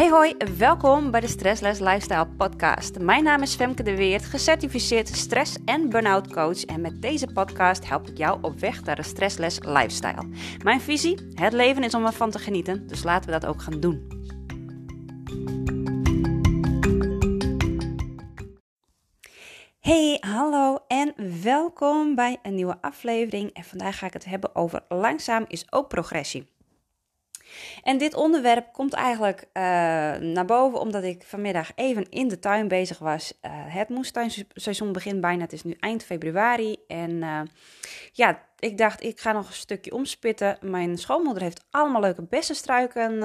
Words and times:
Hey 0.00 0.10
hoi, 0.10 0.36
welkom 0.58 1.10
bij 1.10 1.20
de 1.20 1.26
Stressless 1.26 1.80
Lifestyle 1.80 2.26
podcast. 2.26 2.98
Mijn 2.98 3.24
naam 3.24 3.42
is 3.42 3.54
Femke 3.54 3.82
de 3.82 3.96
Weert, 3.96 4.24
gecertificeerd 4.24 5.08
stress- 5.08 5.56
en 5.64 5.88
burn-out 5.88 6.32
coach 6.32 6.64
en 6.64 6.80
met 6.80 7.02
deze 7.02 7.26
podcast 7.26 7.88
help 7.88 8.08
ik 8.08 8.18
jou 8.18 8.38
op 8.42 8.58
weg 8.58 8.84
naar 8.84 8.98
een 8.98 9.04
stressless 9.04 9.58
lifestyle. 9.58 10.28
Mijn 10.62 10.80
visie? 10.80 11.18
Het 11.34 11.52
leven 11.52 11.82
is 11.82 11.94
om 11.94 12.06
ervan 12.06 12.30
te 12.30 12.38
genieten, 12.38 12.86
dus 12.86 13.02
laten 13.02 13.30
we 13.30 13.40
dat 13.40 13.50
ook 13.50 13.62
gaan 13.62 13.80
doen. 13.80 14.08
Hey, 19.80 20.16
hallo 20.20 20.78
en 20.88 21.14
welkom 21.42 22.14
bij 22.14 22.38
een 22.42 22.54
nieuwe 22.54 22.78
aflevering. 22.80 23.52
En 23.52 23.64
vandaag 23.64 23.98
ga 23.98 24.06
ik 24.06 24.12
het 24.12 24.24
hebben 24.24 24.54
over 24.54 24.82
langzaam 24.88 25.44
is 25.48 25.72
ook 25.72 25.88
progressie. 25.88 26.58
En 27.82 27.98
dit 27.98 28.14
onderwerp 28.14 28.72
komt 28.72 28.92
eigenlijk 28.92 29.40
uh, 29.40 29.62
naar 30.16 30.44
boven 30.44 30.80
omdat 30.80 31.02
ik 31.02 31.22
vanmiddag 31.26 31.70
even 31.74 32.08
in 32.08 32.28
de 32.28 32.38
tuin 32.38 32.68
bezig 32.68 32.98
was. 32.98 33.32
Uh, 33.42 33.50
het 33.52 33.88
moestuinseizoen 33.88 34.92
begint 34.92 35.20
bijna, 35.20 35.42
het 35.42 35.52
is 35.52 35.62
nu 35.62 35.76
eind 35.80 36.04
februari. 36.04 36.76
En 36.86 37.10
uh, 37.10 37.40
ja, 38.12 38.42
ik 38.58 38.78
dacht, 38.78 39.02
ik 39.02 39.20
ga 39.20 39.32
nog 39.32 39.46
een 39.46 39.52
stukje 39.52 39.92
omspitten. 39.92 40.58
Mijn 40.60 40.98
schoonmoeder 40.98 41.42
heeft 41.42 41.64
allemaal 41.70 42.00
leuke 42.00 42.22
bessenstruiken 42.22 43.18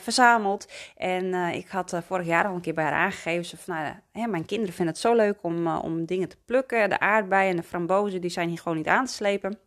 verzameld. 0.00 0.72
En 0.96 1.34
ik 1.34 1.68
had 1.68 2.00
vorig 2.06 2.26
jaar 2.26 2.46
al 2.46 2.54
een 2.54 2.60
keer 2.60 2.74
bij 2.74 2.84
haar 2.84 2.92
aangegeven. 2.92 3.44
Zo 3.44 3.56
van, 3.60 3.76
nou, 4.12 4.28
mijn 4.28 4.46
kinderen 4.46 4.74
vinden 4.74 4.94
het 4.94 5.02
zo 5.02 5.14
leuk 5.14 5.38
om, 5.42 5.66
om 5.68 6.04
dingen 6.04 6.28
te 6.28 6.36
plukken. 6.44 6.88
De 6.88 6.98
aardbeien 6.98 7.50
en 7.50 7.56
de 7.56 7.62
frambozen, 7.62 8.20
die 8.20 8.30
zijn 8.30 8.48
hier 8.48 8.58
gewoon 8.58 8.76
niet 8.76 8.86
aan 8.86 9.06
te 9.06 9.12
slepen. 9.12 9.58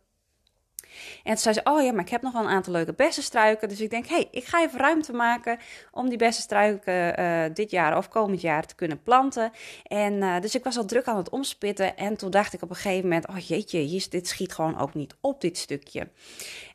En 1.22 1.32
toen 1.32 1.36
zei 1.36 1.54
ze, 1.54 1.60
oh 1.64 1.82
ja, 1.82 1.92
maar 1.92 2.04
ik 2.04 2.10
heb 2.10 2.22
nog 2.22 2.32
wel 2.32 2.42
een 2.42 2.48
aantal 2.48 2.72
leuke 2.72 2.92
bessenstruiken. 2.92 3.68
Dus 3.68 3.80
ik 3.80 3.90
denk, 3.90 4.06
hé, 4.06 4.14
hey, 4.14 4.28
ik 4.30 4.44
ga 4.44 4.62
even 4.62 4.78
ruimte 4.78 5.12
maken 5.12 5.58
om 5.92 6.08
die 6.08 6.18
bessenstruiken 6.18 7.20
uh, 7.20 7.44
dit 7.54 7.70
jaar 7.70 7.96
of 7.96 8.08
komend 8.08 8.40
jaar 8.40 8.66
te 8.66 8.74
kunnen 8.74 9.02
planten. 9.02 9.50
En 9.82 10.12
uh, 10.12 10.40
dus 10.40 10.54
ik 10.54 10.64
was 10.64 10.76
al 10.76 10.84
druk 10.84 11.06
aan 11.06 11.16
het 11.16 11.30
omspitten. 11.30 11.96
En 11.96 12.16
toen 12.16 12.30
dacht 12.30 12.52
ik 12.52 12.62
op 12.62 12.70
een 12.70 12.76
gegeven 12.76 13.08
moment, 13.08 13.28
oh 13.28 13.38
jeetje, 13.38 13.78
hier, 13.78 14.06
dit 14.10 14.28
schiet 14.28 14.52
gewoon 14.52 14.78
ook 14.78 14.94
niet 14.94 15.14
op, 15.20 15.40
dit 15.40 15.58
stukje. 15.58 16.08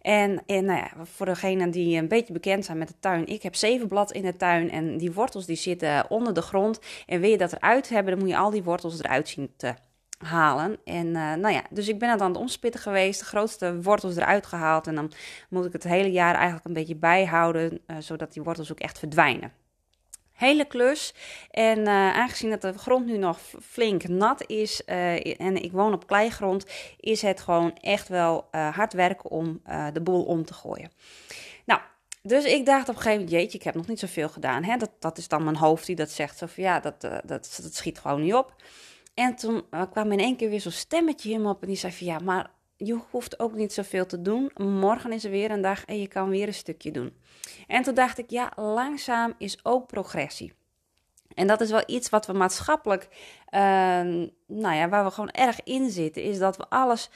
En, 0.02 0.44
en 0.45 0.66
nou 0.66 0.79
ja, 0.79 0.91
voor 1.03 1.25
degenen 1.25 1.72
die 1.72 1.97
een 1.97 2.07
beetje 2.07 2.33
bekend 2.33 2.66
zijn 2.66 2.77
met 2.77 2.88
de 2.88 3.00
tuin, 3.00 3.27
ik 3.27 3.44
heb 3.44 3.55
zeven 3.55 3.88
blad 3.88 4.11
in 4.11 4.22
de 4.22 4.35
tuin 4.35 4.72
en 4.72 4.97
die 4.97 5.11
wortels 5.11 5.45
die 5.45 5.55
zitten 5.55 6.09
onder 6.09 6.33
de 6.33 6.41
grond. 6.41 6.79
En 7.05 7.19
wil 7.19 7.29
je 7.29 7.38
dat 7.38 7.53
eruit 7.53 7.89
hebben, 7.89 8.13
dan 8.13 8.22
moet 8.22 8.31
je 8.31 8.38
al 8.38 8.50
die 8.50 8.63
wortels 8.63 9.00
eruit 9.00 9.29
zien 9.29 9.53
te 9.57 9.73
halen. 10.17 10.77
En 10.83 11.08
uh, 11.08 11.33
nou 11.33 11.49
ja, 11.49 11.61
dus 11.69 11.88
ik 11.88 11.99
ben 11.99 12.09
het 12.09 12.21
aan 12.21 12.31
het 12.31 12.39
omspitten 12.39 12.81
geweest, 12.81 13.19
de 13.19 13.25
grootste 13.25 13.81
wortels 13.81 14.16
eruit 14.16 14.45
gehaald. 14.45 14.88
En 14.88 14.95
dan 14.95 15.11
moet 15.49 15.66
ik 15.66 15.73
het 15.73 15.83
hele 15.83 16.11
jaar 16.11 16.35
eigenlijk 16.35 16.66
een 16.66 16.73
beetje 16.73 16.95
bijhouden, 16.95 17.81
uh, 17.88 17.97
zodat 17.99 18.33
die 18.33 18.44
wortels 18.44 18.72
ook 18.72 18.80
echt 18.80 18.99
verdwijnen. 18.99 19.52
Hele 20.31 20.66
klus. 20.66 21.13
En 21.52 21.80
uh, 21.80 22.17
aangezien 22.17 22.49
dat 22.49 22.61
de 22.61 22.77
grond 22.77 23.05
nu 23.05 23.17
nog 23.17 23.39
flink 23.61 24.07
nat 24.07 24.49
is 24.49 24.85
en 24.85 25.63
ik 25.63 25.72
woon 25.72 25.94
op 25.94 26.07
kleigrond, 26.07 26.66
is 27.00 27.22
het 27.22 27.41
gewoon 27.41 27.77
echt 27.81 28.07
wel 28.07 28.47
hard 28.52 28.94
werken 28.94 29.29
om 29.29 29.61
de 29.94 30.02
boel 30.02 30.23
om 30.23 30.45
te 30.45 30.53
gooien. 30.53 30.91
Nou, 31.66 31.81
dus 32.22 32.44
ik 32.44 32.66
dacht 32.66 32.89
op 32.89 32.95
een 32.95 33.02
gegeven 33.02 33.23
moment, 33.23 33.41
jeetje, 33.41 33.57
ik 33.57 33.63
heb 33.63 33.75
nog 33.75 33.88
niet 33.88 34.00
zoveel 34.00 34.29
gedaan. 34.29 34.63
Hè? 34.63 34.77
Dat, 34.77 34.91
dat 35.00 35.17
is 35.17 35.27
dan 35.27 35.44
mijn 35.44 35.55
hoofd 35.55 35.85
die 35.85 35.95
dat 35.95 36.09
zegt. 36.09 36.38
Van, 36.38 36.50
ja, 36.55 36.79
dat, 36.79 37.02
dat 37.25 37.59
schiet 37.72 38.00
gewoon 38.00 38.22
niet 38.22 38.33
op. 38.33 38.55
En 39.16 39.35
toen 39.35 39.63
uh, 39.71 39.81
kwam 39.91 40.11
in 40.11 40.19
één 40.19 40.35
keer 40.35 40.49
weer 40.49 40.61
zo'n 40.61 40.71
stemmetje 40.71 41.31
in 41.31 41.41
me 41.41 41.49
op 41.49 41.61
en 41.61 41.67
die 41.67 41.77
zei 41.77 41.94
van 41.94 42.08
ja, 42.08 42.19
maar 42.19 42.52
je 42.77 42.99
hoeft 43.11 43.39
ook 43.39 43.53
niet 43.53 43.73
zoveel 43.73 44.05
te 44.05 44.22
doen. 44.22 44.52
Morgen 44.55 45.11
is 45.11 45.23
er 45.23 45.31
weer 45.31 45.52
een 45.52 45.61
dag 45.61 45.85
en 45.85 45.99
je 45.99 46.07
kan 46.07 46.30
weer 46.30 46.47
een 46.47 46.53
stukje 46.53 46.91
doen. 46.91 47.17
En 47.67 47.83
toen 47.83 47.94
dacht 47.94 48.17
ik, 48.17 48.30
ja, 48.30 48.52
langzaam 48.55 49.33
is 49.38 49.66
ook 49.66 49.88
progressie. 49.88 50.53
En 51.33 51.47
dat 51.47 51.61
is 51.61 51.72
wel 51.72 51.83
iets 51.85 52.09
wat 52.09 52.25
we 52.25 52.34
maatschappelijk, 52.34 53.07
uh, 53.51 53.59
nou 54.47 54.75
ja, 54.75 54.90
waar 54.90 55.03
we 55.03 55.12
gewoon 55.12 55.31
erg 55.31 55.63
in 55.63 55.90
zitten, 55.90 56.23
is 56.23 56.38
dat 56.38 56.57
we 56.57 56.66
alles 56.69 57.09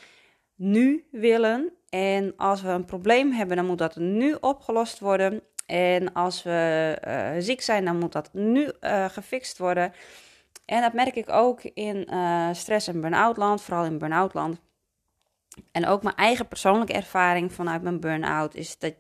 nu 0.56 1.08
willen. 1.12 1.74
En 1.90 2.34
als 2.38 2.62
we 2.62 2.70
een 2.70 2.86
probleem 2.86 3.32
hebben, 3.32 3.56
dan 3.56 3.66
moet 3.66 3.78
dat 3.78 3.96
nu 3.96 4.36
opgelost 4.40 5.00
worden. 5.00 5.42
En 5.66 6.14
als 6.14 6.44
we 6.44 6.98
uh, 7.08 7.32
ziek 7.38 7.62
zijn, 7.62 7.86
dan 7.86 7.98
moet 7.98 8.12
dat 8.12 8.30
nu 8.34 8.72
uh, 8.82 9.10
gefixt 9.10 9.58
worden. 9.58 9.94
En 10.70 10.82
dat 10.82 10.94
merk 10.94 11.16
ik 11.16 11.30
ook 11.30 11.62
in 11.64 12.08
uh, 12.14 12.50
stress- 12.52 12.88
en 12.88 13.02
burn-out 13.02 13.38
land, 13.38 13.62
vooral 13.62 13.86
in 13.86 13.98
burn-out 13.98 14.34
land. 14.34 14.60
En 15.72 15.86
ook 15.86 16.04
mijn 16.04 16.16
eigen 16.16 16.48
persoonlijke 16.48 16.94
ervaring 16.94 17.54
vanuit 17.54 17.82
mijn 17.82 18.00
burn-out 18.00 18.56
is 18.56 18.78
dat 18.78 18.94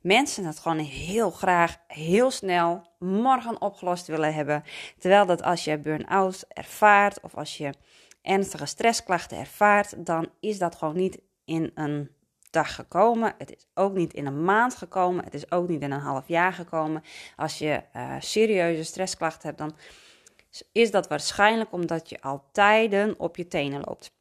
mensen 0.00 0.44
het 0.44 0.58
gewoon 0.58 0.78
heel 0.78 1.30
graag, 1.30 1.76
heel 1.86 2.30
snel, 2.30 2.82
morgen 2.98 3.60
opgelost 3.60 4.06
willen 4.06 4.34
hebben. 4.34 4.64
Terwijl 4.98 5.26
dat 5.26 5.42
als 5.42 5.64
je 5.64 5.78
burn-out 5.78 6.44
ervaart 6.48 7.20
of 7.20 7.34
als 7.34 7.56
je 7.56 7.72
ernstige 8.22 8.66
stressklachten 8.66 9.38
ervaart, 9.38 10.06
dan 10.06 10.28
is 10.40 10.58
dat 10.58 10.76
gewoon 10.76 10.96
niet 10.96 11.20
in 11.44 11.70
een 11.74 12.10
dag 12.50 12.74
gekomen. 12.74 13.34
Het 13.38 13.56
is 13.56 13.66
ook 13.74 13.94
niet 13.94 14.12
in 14.12 14.26
een 14.26 14.44
maand 14.44 14.74
gekomen. 14.74 15.24
Het 15.24 15.34
is 15.34 15.50
ook 15.50 15.68
niet 15.68 15.82
in 15.82 15.92
een 15.92 16.00
half 16.00 16.28
jaar 16.28 16.52
gekomen. 16.52 17.02
Als 17.36 17.58
je 17.58 17.82
uh, 17.96 18.14
serieuze 18.18 18.84
stressklachten 18.84 19.48
hebt, 19.48 19.58
dan 19.58 19.74
is 20.72 20.90
dat 20.90 21.08
waarschijnlijk 21.08 21.72
omdat 21.72 22.08
je 22.08 22.20
al 22.22 22.44
tijden 22.52 23.14
op 23.18 23.36
je 23.36 23.48
tenen 23.48 23.82
loopt. 23.84 24.12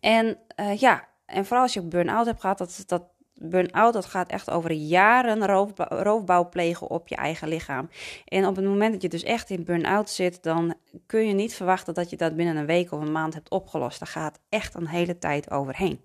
En 0.00 0.38
uh, 0.56 0.76
ja, 0.76 1.08
en 1.26 1.44
vooral 1.44 1.62
als 1.62 1.74
je 1.74 1.82
burn-out 1.82 2.26
hebt 2.26 2.40
gehad, 2.40 2.58
dat, 2.58 2.82
dat 2.86 3.02
burn-out 3.34 3.92
dat 3.92 4.04
gaat 4.04 4.30
echt 4.30 4.50
over 4.50 4.70
jaren 4.72 5.46
roofbouw, 5.46 5.98
roofbouw 6.02 6.48
plegen 6.48 6.90
op 6.90 7.08
je 7.08 7.16
eigen 7.16 7.48
lichaam. 7.48 7.88
En 8.24 8.46
op 8.46 8.56
het 8.56 8.64
moment 8.64 8.92
dat 8.92 9.02
je 9.02 9.08
dus 9.08 9.22
echt 9.22 9.50
in 9.50 9.64
burn-out 9.64 10.10
zit, 10.10 10.42
dan 10.42 10.74
kun 11.06 11.26
je 11.26 11.34
niet 11.34 11.54
verwachten 11.54 11.94
dat 11.94 12.10
je 12.10 12.16
dat 12.16 12.36
binnen 12.36 12.56
een 12.56 12.66
week 12.66 12.92
of 12.92 13.00
een 13.00 13.12
maand 13.12 13.34
hebt 13.34 13.50
opgelost. 13.50 13.98
Daar 13.98 14.08
gaat 14.08 14.40
echt 14.48 14.74
een 14.74 14.88
hele 14.88 15.18
tijd 15.18 15.50
overheen. 15.50 16.04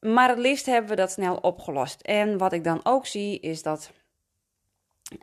Maar 0.00 0.28
het 0.28 0.38
liefst 0.38 0.66
hebben 0.66 0.90
we 0.90 0.96
dat 0.96 1.10
snel 1.10 1.36
opgelost. 1.36 2.00
En 2.00 2.38
wat 2.38 2.52
ik 2.52 2.64
dan 2.64 2.80
ook 2.82 3.06
zie, 3.06 3.40
is 3.40 3.62
dat 3.62 3.90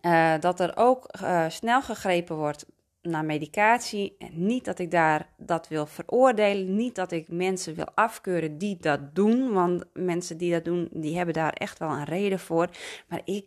uh, 0.02 0.34
dat 0.40 0.60
er 0.60 0.72
ook 0.76 1.10
uh, 1.22 1.50
snel 1.50 1.82
gegrepen 1.82 2.36
wordt 2.36 2.66
naar 3.02 3.26
medicatie. 3.26 4.16
En 4.18 4.46
niet 4.46 4.66
dat 4.66 4.80
ik 4.80 4.92
daar 4.92 5.30
dat 5.38 5.68
wil 5.68 5.86
veroordelen. 5.86 6.76
Niet 6.76 6.96
dat 6.96 7.12
ik 7.12 7.28
mensen 7.28 7.76
wil 7.76 7.88
afkeuren 7.96 8.58
die 8.58 8.78
dat 8.80 9.16
doen. 9.16 9.52
Want 9.52 9.84
mensen 9.94 10.38
die 10.38 10.52
dat 10.52 10.66
doen, 10.66 10.88
die 10.92 11.16
hebben 11.16 11.34
daar 11.34 11.54
echt 11.54 11.80
wel 11.80 11.90
een 11.90 12.04
reden 12.04 12.40
voor. 12.40 12.70
Maar 13.08 13.22
ik, 13.26 13.46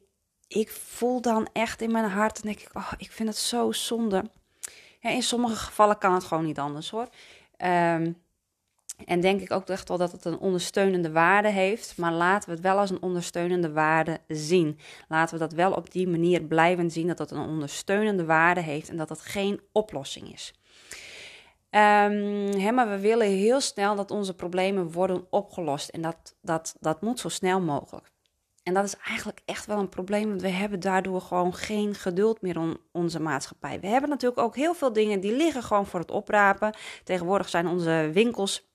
ik 0.48 0.70
voel 0.70 1.20
dan 1.20 1.48
echt 1.52 1.82
in 1.82 1.92
mijn 1.92 2.10
hart. 2.10 2.36
En 2.36 2.46
denk 2.46 2.60
ik, 2.60 2.70
oh, 2.72 2.92
ik 2.96 3.12
vind 3.12 3.28
het 3.28 3.38
zo 3.38 3.72
zonde. 3.72 4.24
Ja, 5.00 5.10
in 5.10 5.22
sommige 5.22 5.56
gevallen 5.56 5.98
kan 5.98 6.14
het 6.14 6.24
gewoon 6.24 6.44
niet 6.44 6.58
anders 6.58 6.90
hoor. 6.90 7.08
Um, 7.58 8.24
en 9.04 9.20
denk 9.20 9.40
ik 9.40 9.52
ook 9.52 9.68
echt 9.68 9.88
wel 9.88 9.98
dat 9.98 10.12
het 10.12 10.24
een 10.24 10.38
ondersteunende 10.38 11.10
waarde 11.12 11.48
heeft. 11.48 11.96
Maar 11.96 12.12
laten 12.12 12.48
we 12.48 12.54
het 12.54 12.64
wel 12.64 12.78
als 12.78 12.90
een 12.90 13.02
ondersteunende 13.02 13.72
waarde 13.72 14.20
zien. 14.28 14.78
Laten 15.08 15.34
we 15.34 15.40
dat 15.40 15.52
wel 15.52 15.72
op 15.72 15.90
die 15.90 16.08
manier 16.08 16.42
blijven 16.42 16.90
zien. 16.90 17.06
Dat 17.06 17.18
het 17.18 17.30
een 17.30 17.48
ondersteunende 17.48 18.24
waarde 18.24 18.60
heeft 18.60 18.88
en 18.88 18.96
dat 18.96 19.08
het 19.08 19.20
geen 19.20 19.60
oplossing 19.72 20.32
is. 20.32 20.54
Um, 21.70 22.60
hè, 22.60 22.72
maar 22.72 22.88
we 22.88 22.98
willen 22.98 23.26
heel 23.26 23.60
snel 23.60 23.94
dat 23.94 24.10
onze 24.10 24.34
problemen 24.34 24.92
worden 24.92 25.26
opgelost. 25.30 25.88
En 25.88 26.02
dat, 26.02 26.36
dat, 26.42 26.76
dat 26.80 27.00
moet 27.00 27.20
zo 27.20 27.28
snel 27.28 27.60
mogelijk. 27.60 28.14
En 28.62 28.74
dat 28.74 28.84
is 28.84 28.96
eigenlijk 28.96 29.40
echt 29.44 29.66
wel 29.66 29.78
een 29.78 29.88
probleem, 29.88 30.28
want 30.28 30.42
we 30.42 30.48
hebben 30.48 30.80
daardoor 30.80 31.20
gewoon 31.20 31.54
geen 31.54 31.94
geduld 31.94 32.42
meer 32.42 32.56
in 32.56 32.78
onze 32.92 33.20
maatschappij. 33.20 33.80
We 33.80 33.86
hebben 33.86 34.10
natuurlijk 34.10 34.40
ook 34.40 34.56
heel 34.56 34.74
veel 34.74 34.92
dingen 34.92 35.20
die 35.20 35.36
liggen 35.36 35.62
gewoon 35.62 35.86
voor 35.86 36.00
het 36.00 36.10
oprapen. 36.10 36.74
Tegenwoordig 37.04 37.48
zijn 37.48 37.66
onze 37.66 38.10
winkels 38.12 38.65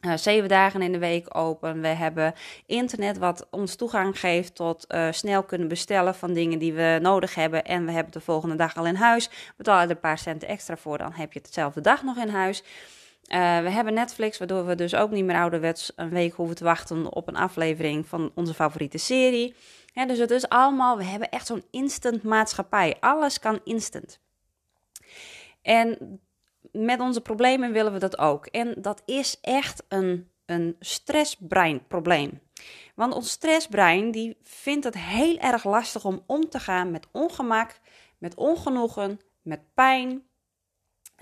uh, 0.00 0.16
zeven 0.16 0.48
dagen 0.48 0.82
in 0.82 0.92
de 0.92 0.98
week 0.98 1.36
open. 1.36 1.80
We 1.80 1.88
hebben 1.88 2.34
internet 2.66 3.18
wat 3.18 3.46
ons 3.50 3.74
toegang 3.74 4.20
geeft 4.20 4.54
tot 4.54 4.84
uh, 4.88 5.08
snel 5.10 5.42
kunnen 5.42 5.68
bestellen 5.68 6.14
van 6.14 6.32
dingen 6.32 6.58
die 6.58 6.72
we 6.72 6.98
nodig 7.02 7.34
hebben. 7.34 7.64
En 7.64 7.84
we 7.84 7.92
hebben 7.92 8.12
de 8.12 8.20
volgende 8.20 8.54
dag 8.54 8.76
al 8.76 8.86
in 8.86 8.94
huis. 8.94 9.30
Betaal 9.56 9.80
er 9.80 9.90
een 9.90 10.00
paar 10.00 10.18
centen 10.18 10.48
extra 10.48 10.76
voor, 10.76 10.98
dan 10.98 11.12
heb 11.12 11.32
je 11.32 11.38
het 11.38 11.48
dezelfde 11.48 11.80
dag 11.80 12.02
nog 12.02 12.16
in 12.16 12.28
huis. 12.28 12.62
Uh, 12.62 13.58
we 13.58 13.70
hebben 13.70 13.94
Netflix, 13.94 14.38
waardoor 14.38 14.66
we 14.66 14.74
dus 14.74 14.94
ook 14.94 15.10
niet 15.10 15.24
meer 15.24 15.36
ouderwets 15.36 15.92
een 15.96 16.10
week 16.10 16.34
hoeven 16.34 16.56
te 16.56 16.64
wachten 16.64 17.12
op 17.12 17.28
een 17.28 17.36
aflevering 17.36 18.06
van 18.06 18.32
onze 18.34 18.54
favoriete 18.54 18.98
serie. 18.98 19.54
Dus 20.06 20.18
het 20.18 20.30
is 20.30 20.48
allemaal, 20.48 20.96
we 20.96 21.04
hebben 21.04 21.28
echt 21.28 21.46
zo'n 21.46 21.64
instant 21.70 22.22
maatschappij. 22.22 22.96
Alles 23.00 23.38
kan 23.38 23.60
instant. 23.64 24.20
En 25.62 26.20
met 26.72 27.00
onze 27.00 27.20
problemen 27.20 27.72
willen 27.72 27.92
we 27.92 27.98
dat 27.98 28.18
ook. 28.18 28.46
En 28.46 28.74
dat 28.78 29.02
is 29.04 29.38
echt 29.40 29.84
een, 29.88 30.30
een 30.46 30.76
stressbreinprobleem. 30.80 32.40
Want 32.94 33.14
ons 33.14 33.30
stressbrein 33.30 34.10
die 34.10 34.36
vindt 34.42 34.84
het 34.84 34.98
heel 34.98 35.38
erg 35.38 35.64
lastig 35.64 36.04
om 36.04 36.22
om 36.26 36.48
te 36.48 36.58
gaan 36.58 36.90
met 36.90 37.06
ongemak, 37.12 37.78
met 38.18 38.34
ongenoegen, 38.34 39.20
met 39.42 39.60
pijn, 39.74 40.22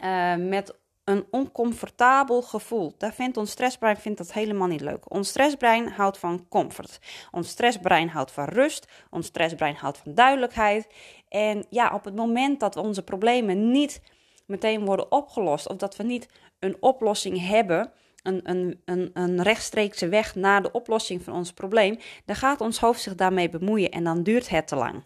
uh, 0.05 0.37
met 0.37 0.75
een 1.07 1.27
oncomfortabel 1.31 2.43
gevoel. 2.43 2.95
Daar 2.99 3.13
vindt 3.15 3.37
ons 3.37 3.51
stressbrein 3.51 3.97
vindt 3.97 4.19
dat 4.19 4.33
helemaal 4.33 4.67
niet 4.67 4.81
leuk. 4.81 5.11
Ons 5.11 5.29
stressbrein 5.29 5.89
houdt 5.89 6.19
van 6.19 6.47
comfort. 6.49 6.99
Ons 7.31 7.49
stressbrein 7.49 8.09
houdt 8.09 8.31
van 8.31 8.45
rust. 8.45 8.87
Ons 9.11 9.27
stressbrein 9.27 9.75
houdt 9.75 9.99
van 9.99 10.15
duidelijkheid. 10.15 10.87
En 11.29 11.67
ja, 11.71 11.95
op 11.95 12.05
het 12.05 12.15
moment 12.15 12.61
dat 12.61 12.77
onze 12.77 13.03
problemen 13.03 13.71
niet 13.71 14.01
meteen 14.47 14.85
worden 14.85 15.13
opgelost, 15.13 15.69
of 15.69 15.77
dat 15.77 15.97
we 15.97 16.03
niet 16.03 16.29
een 16.59 16.77
oplossing 16.81 17.47
hebben, 17.47 17.93
een, 18.23 18.41
een, 18.51 18.83
een, 18.85 19.11
een 19.15 19.43
rechtstreekse 19.43 20.09
weg 20.09 20.35
naar 20.35 20.63
de 20.63 20.73
oplossing 20.73 21.23
van 21.23 21.35
ons 21.35 21.53
probleem, 21.53 21.99
dan 22.25 22.37
gaat 22.37 22.61
ons 22.61 22.79
hoofd 22.79 23.01
zich 23.01 23.15
daarmee 23.15 23.49
bemoeien 23.49 23.91
en 23.91 24.05
dan 24.05 24.23
duurt 24.23 24.49
het 24.49 24.69
te 24.69 24.77
lang. 24.77 25.05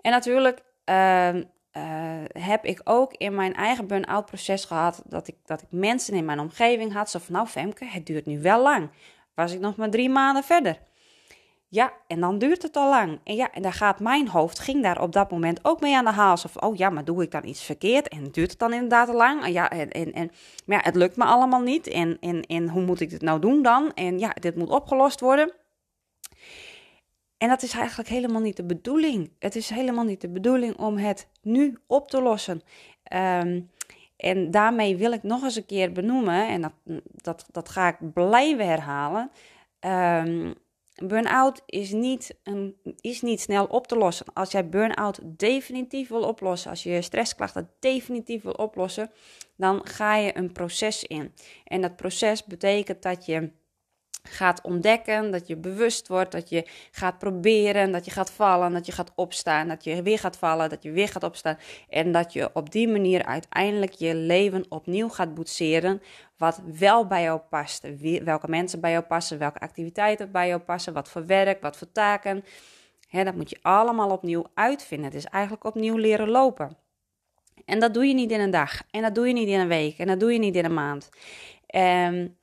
En 0.00 0.10
natuurlijk 0.10 0.62
uh, 0.84 1.34
uh, 1.34 1.42
heb 2.28 2.64
ik 2.64 2.80
ook 2.84 3.12
in 3.12 3.34
mijn 3.34 3.54
eigen 3.54 3.86
burn-out 3.86 4.26
proces 4.26 4.64
gehad 4.64 5.02
dat 5.06 5.28
ik, 5.28 5.36
dat 5.44 5.62
ik 5.62 5.68
mensen 5.70 6.14
in 6.14 6.24
mijn 6.24 6.40
omgeving 6.40 6.92
had. 6.92 7.10
Zo 7.10 7.18
van, 7.18 7.34
nou 7.34 7.46
Femke, 7.46 7.84
het 7.84 8.06
duurt 8.06 8.26
nu 8.26 8.40
wel 8.40 8.62
lang. 8.62 8.90
Was 9.34 9.52
ik 9.52 9.60
nog 9.60 9.76
maar 9.76 9.90
drie 9.90 10.08
maanden 10.08 10.44
verder. 10.44 10.78
Ja, 11.70 11.92
en 12.06 12.20
dan 12.20 12.38
duurt 12.38 12.62
het 12.62 12.76
al 12.76 12.88
lang. 12.88 13.20
En 13.24 13.34
ja, 13.34 13.52
en 13.52 13.62
daar 13.62 13.72
gaat 13.72 14.00
mijn 14.00 14.28
hoofd, 14.28 14.58
ging 14.58 14.82
daar 14.82 15.02
op 15.02 15.12
dat 15.12 15.30
moment 15.30 15.64
ook 15.64 15.80
mee 15.80 15.96
aan 15.96 16.04
de 16.04 16.10
haal. 16.10 16.32
Of, 16.32 16.56
oh 16.56 16.76
ja, 16.76 16.90
maar 16.90 17.04
doe 17.04 17.22
ik 17.22 17.30
dan 17.30 17.46
iets 17.46 17.64
verkeerd? 17.64 18.08
En 18.08 18.30
duurt 18.30 18.50
het 18.50 18.58
dan 18.58 18.72
inderdaad 18.72 19.08
al 19.08 19.14
lang? 19.14 19.44
En 19.44 19.52
ja, 19.52 19.70
en, 19.70 19.90
en, 19.90 20.12
en 20.12 20.30
maar 20.66 20.76
ja, 20.76 20.84
het 20.84 20.94
lukt 20.94 21.16
me 21.16 21.24
allemaal 21.24 21.60
niet. 21.60 21.86
En, 21.86 22.16
en, 22.20 22.42
en 22.42 22.68
hoe 22.68 22.82
moet 22.82 23.00
ik 23.00 23.10
dit 23.10 23.22
nou 23.22 23.40
doen 23.40 23.62
dan? 23.62 23.94
En 23.94 24.18
ja, 24.18 24.34
dit 24.40 24.56
moet 24.56 24.70
opgelost 24.70 25.20
worden. 25.20 25.52
En 27.38 27.48
dat 27.48 27.62
is 27.62 27.72
eigenlijk 27.72 28.08
helemaal 28.08 28.40
niet 28.40 28.56
de 28.56 28.64
bedoeling. 28.64 29.30
Het 29.38 29.56
is 29.56 29.70
helemaal 29.70 30.04
niet 30.04 30.20
de 30.20 30.28
bedoeling 30.28 30.76
om 30.76 30.96
het 30.96 31.28
nu 31.42 31.78
op 31.86 32.10
te 32.10 32.22
lossen. 32.22 32.62
Um, 33.12 33.70
en 34.16 34.50
daarmee 34.50 34.96
wil 34.96 35.12
ik 35.12 35.22
nog 35.22 35.42
eens 35.42 35.56
een 35.56 35.66
keer 35.66 35.92
benoemen, 35.92 36.48
en 36.48 36.60
dat, 36.60 36.72
dat, 37.02 37.46
dat 37.50 37.68
ga 37.68 37.88
ik 37.88 38.12
blijven 38.12 38.66
herhalen. 38.66 39.30
Um, 39.80 40.54
burn-out 41.06 41.62
is 41.66 41.92
niet, 41.92 42.38
een, 42.42 42.76
is 43.00 43.22
niet 43.22 43.40
snel 43.40 43.64
op 43.64 43.86
te 43.86 43.96
lossen. 43.96 44.26
Als 44.32 44.50
jij 44.50 44.68
burn-out 44.68 45.20
definitief 45.24 46.08
wil 46.08 46.22
oplossen, 46.22 46.70
als 46.70 46.82
je 46.82 46.90
je 46.90 47.02
stressklachten 47.02 47.70
definitief 47.78 48.42
wil 48.42 48.52
oplossen, 48.52 49.10
dan 49.56 49.86
ga 49.86 50.16
je 50.16 50.36
een 50.36 50.52
proces 50.52 51.04
in. 51.04 51.34
En 51.64 51.80
dat 51.80 51.96
proces 51.96 52.44
betekent 52.44 53.02
dat 53.02 53.26
je 53.26 53.50
gaat 54.30 54.62
ontdekken, 54.62 55.30
dat 55.30 55.46
je 55.46 55.56
bewust 55.56 56.08
wordt, 56.08 56.32
dat 56.32 56.48
je 56.48 56.66
gaat 56.90 57.18
proberen, 57.18 57.92
dat 57.92 58.04
je 58.04 58.10
gaat 58.10 58.30
vallen, 58.30 58.72
dat 58.72 58.86
je 58.86 58.92
gaat 58.92 59.12
opstaan, 59.14 59.68
dat 59.68 59.84
je 59.84 60.02
weer 60.02 60.18
gaat 60.18 60.36
vallen, 60.36 60.70
dat 60.70 60.82
je 60.82 60.90
weer 60.90 61.08
gaat 61.08 61.22
opstaan 61.22 61.58
en 61.88 62.12
dat 62.12 62.32
je 62.32 62.50
op 62.52 62.70
die 62.70 62.88
manier 62.88 63.24
uiteindelijk 63.24 63.92
je 63.92 64.14
leven 64.14 64.64
opnieuw 64.68 65.08
gaat 65.08 65.34
boetseren 65.34 66.02
wat 66.36 66.60
wel 66.78 67.06
bij 67.06 67.22
jou 67.22 67.40
past, 67.40 67.86
welke 68.24 68.48
mensen 68.48 68.80
bij 68.80 68.90
jou 68.90 69.04
passen, 69.04 69.38
welke 69.38 69.58
activiteiten 69.58 70.32
bij 70.32 70.48
jou 70.48 70.60
passen, 70.60 70.92
wat 70.92 71.08
voor 71.08 71.26
werk, 71.26 71.60
wat 71.60 71.76
voor 71.76 71.92
taken. 71.92 72.44
He, 73.08 73.24
dat 73.24 73.34
moet 73.34 73.50
je 73.50 73.58
allemaal 73.62 74.10
opnieuw 74.10 74.44
uitvinden. 74.54 75.06
Het 75.06 75.14
is 75.14 75.24
eigenlijk 75.24 75.64
opnieuw 75.64 75.96
leren 75.96 76.28
lopen. 76.28 76.76
En 77.64 77.80
dat 77.80 77.94
doe 77.94 78.06
je 78.06 78.14
niet 78.14 78.30
in 78.30 78.40
een 78.40 78.50
dag. 78.50 78.82
En 78.90 79.02
dat 79.02 79.14
doe 79.14 79.26
je 79.26 79.32
niet 79.32 79.48
in 79.48 79.60
een 79.60 79.68
week. 79.68 79.98
En 79.98 80.06
dat 80.06 80.20
doe 80.20 80.32
je 80.32 80.38
niet 80.38 80.56
in 80.56 80.64
een 80.64 80.74
maand. 80.74 81.08
Um, 81.74 82.36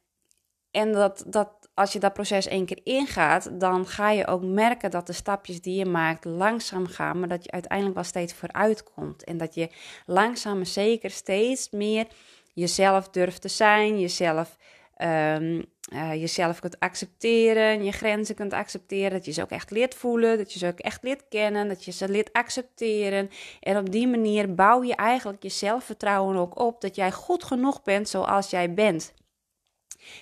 en 0.71 0.91
dat, 0.91 1.23
dat, 1.27 1.64
als 1.75 1.93
je 1.93 1.99
dat 1.99 2.13
proces 2.13 2.47
één 2.47 2.65
keer 2.65 2.79
ingaat, 2.83 3.59
dan 3.59 3.87
ga 3.87 4.11
je 4.11 4.27
ook 4.27 4.43
merken 4.43 4.91
dat 4.91 5.07
de 5.07 5.13
stapjes 5.13 5.61
die 5.61 5.75
je 5.77 5.85
maakt 5.85 6.25
langzaam 6.25 6.87
gaan, 6.87 7.19
maar 7.19 7.27
dat 7.27 7.43
je 7.43 7.51
uiteindelijk 7.51 7.95
wel 7.95 8.03
steeds 8.03 8.33
vooruit 8.33 8.83
komt. 8.83 9.23
En 9.23 9.37
dat 9.37 9.53
je 9.53 9.69
langzaam 10.05 10.55
maar 10.55 10.65
zeker 10.65 11.09
steeds 11.09 11.69
meer 11.69 12.07
jezelf 12.53 13.09
durft 13.09 13.41
te 13.41 13.47
zijn, 13.47 13.99
jezelf, 13.99 14.57
um, 14.97 15.65
uh, 15.93 16.13
jezelf 16.13 16.59
kunt 16.59 16.79
accepteren, 16.79 17.83
je 17.83 17.91
grenzen 17.91 18.35
kunt 18.35 18.53
accepteren, 18.53 19.11
dat 19.11 19.25
je 19.25 19.31
ze 19.31 19.41
ook 19.41 19.49
echt 19.49 19.71
leert 19.71 19.95
voelen, 19.95 20.37
dat 20.37 20.53
je 20.53 20.59
ze 20.59 20.67
ook 20.67 20.79
echt 20.79 21.03
leert 21.03 21.23
kennen, 21.29 21.67
dat 21.67 21.85
je 21.85 21.91
ze 21.91 22.09
leert 22.09 22.33
accepteren. 22.33 23.29
En 23.59 23.77
op 23.77 23.91
die 23.91 24.07
manier 24.07 24.53
bouw 24.55 24.83
je 24.83 24.95
eigenlijk 24.95 25.43
je 25.43 25.49
zelfvertrouwen 25.49 26.35
ook 26.35 26.59
op 26.59 26.81
dat 26.81 26.95
jij 26.95 27.11
goed 27.11 27.43
genoeg 27.43 27.83
bent 27.83 28.09
zoals 28.09 28.49
jij 28.49 28.73
bent. 28.73 29.13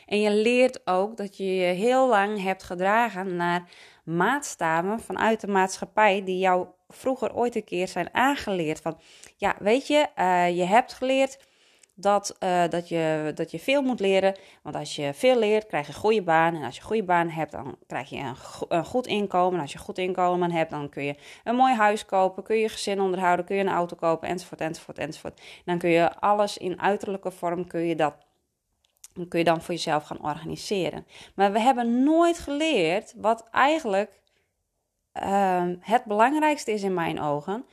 En 0.05 0.19
je 0.19 0.31
leert 0.31 0.87
ook 0.87 1.17
dat 1.17 1.37
je 1.37 1.55
je 1.55 1.73
heel 1.73 2.07
lang 2.07 2.41
hebt 2.41 2.63
gedragen 2.63 3.35
naar 3.35 3.69
maatstaven 4.03 4.99
vanuit 4.99 5.41
de 5.41 5.47
maatschappij 5.47 6.23
die 6.23 6.37
jou 6.37 6.67
vroeger 6.87 7.35
ooit 7.35 7.55
een 7.55 7.63
keer 7.63 7.87
zijn 7.87 8.13
aangeleerd. 8.13 8.81
Van 8.81 8.99
ja, 9.37 9.55
weet 9.59 9.87
je, 9.87 10.07
uh, 10.19 10.57
je 10.57 10.63
hebt 10.63 10.93
geleerd 10.93 11.37
dat, 11.95 12.35
uh, 12.39 12.63
dat, 12.69 12.89
je, 12.89 13.31
dat 13.35 13.51
je 13.51 13.59
veel 13.59 13.81
moet 13.81 13.99
leren. 13.99 14.35
Want 14.63 14.75
als 14.75 14.95
je 14.95 15.13
veel 15.13 15.39
leert, 15.39 15.65
krijg 15.65 15.87
je 15.87 15.93
een 15.93 15.99
goede 15.99 16.21
baan. 16.21 16.55
En 16.55 16.63
als 16.63 16.75
je 16.75 16.81
een 16.81 16.87
goede 16.87 17.03
baan 17.03 17.29
hebt, 17.29 17.51
dan 17.51 17.77
krijg 17.87 18.09
je 18.09 18.17
een, 18.17 18.35
een 18.67 18.85
goed 18.85 19.07
inkomen. 19.07 19.53
En 19.53 19.61
als 19.61 19.71
je 19.71 19.77
een 19.77 19.83
goed 19.83 19.97
inkomen 19.97 20.51
hebt, 20.51 20.71
dan 20.71 20.89
kun 20.89 21.03
je 21.03 21.15
een 21.43 21.55
mooi 21.55 21.73
huis 21.73 22.05
kopen. 22.05 22.43
Kun 22.43 22.57
je 22.57 22.69
gezin 22.69 23.01
onderhouden, 23.01 23.45
kun 23.45 23.55
je 23.55 23.61
een 23.61 23.69
auto 23.69 23.95
kopen, 23.95 24.27
enzovoort, 24.27 24.61
enzovoort, 24.61 24.97
enzovoort. 24.97 25.41
Dan 25.65 25.77
kun 25.77 25.89
je 25.89 26.15
alles 26.19 26.57
in 26.57 26.81
uiterlijke 26.81 27.31
vorm, 27.31 27.67
kun 27.67 27.85
je 27.85 27.95
dat 27.95 28.15
dan 29.13 29.27
kun 29.27 29.39
je 29.39 29.45
dan 29.45 29.61
voor 29.61 29.73
jezelf 29.73 30.03
gaan 30.03 30.21
organiseren. 30.21 31.05
Maar 31.35 31.51
we 31.51 31.59
hebben 31.59 32.03
nooit 32.03 32.39
geleerd 32.39 33.13
wat 33.17 33.47
eigenlijk 33.51 34.21
uh, 35.23 35.63
het 35.79 36.05
belangrijkste 36.05 36.71
is 36.71 36.83
in 36.83 36.93
mijn 36.93 37.21
ogen. 37.21 37.65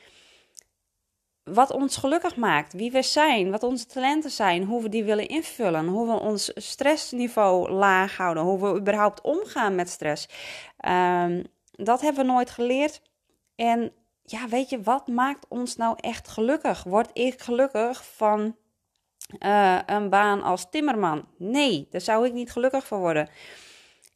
Wat 1.45 1.71
ons 1.71 1.97
gelukkig 1.97 2.37
maakt, 2.37 2.73
wie 2.73 2.91
we 2.91 3.03
zijn, 3.03 3.51
wat 3.51 3.63
onze 3.63 3.87
talenten 3.87 4.31
zijn, 4.31 4.65
hoe 4.65 4.83
we 4.83 4.89
die 4.89 5.05
willen 5.05 5.29
invullen, 5.29 5.87
hoe 5.87 6.07
we 6.07 6.21
ons 6.21 6.53
stressniveau 6.55 7.71
laag 7.71 8.17
houden, 8.17 8.43
hoe 8.43 8.61
we 8.61 8.81
überhaupt 8.81 9.21
omgaan 9.21 9.75
met 9.75 9.89
stress. 9.89 10.29
Um, 10.89 11.45
dat 11.71 12.01
hebben 12.01 12.27
we 12.27 12.33
nooit 12.33 12.51
geleerd. 12.51 13.03
En 13.57 13.93
ja, 14.23 14.49
weet 14.49 14.71
je, 14.71 14.83
wat 14.83 15.07
maakt 15.07 15.47
ons 15.49 15.77
nou 15.77 15.97
echt 16.01 16.29
gelukkig? 16.29 16.83
Word 16.83 17.11
ik 17.13 17.41
gelukkig 17.41 18.05
van 18.05 18.57
uh, 19.39 19.79
een 19.87 20.09
baan 20.09 20.43
als 20.43 20.71
timmerman. 20.71 21.27
Nee, 21.39 21.87
daar 21.91 22.01
zou 22.01 22.27
ik 22.27 22.33
niet 22.33 22.53
gelukkig 22.53 22.87
voor 22.87 22.99
worden. 22.99 23.29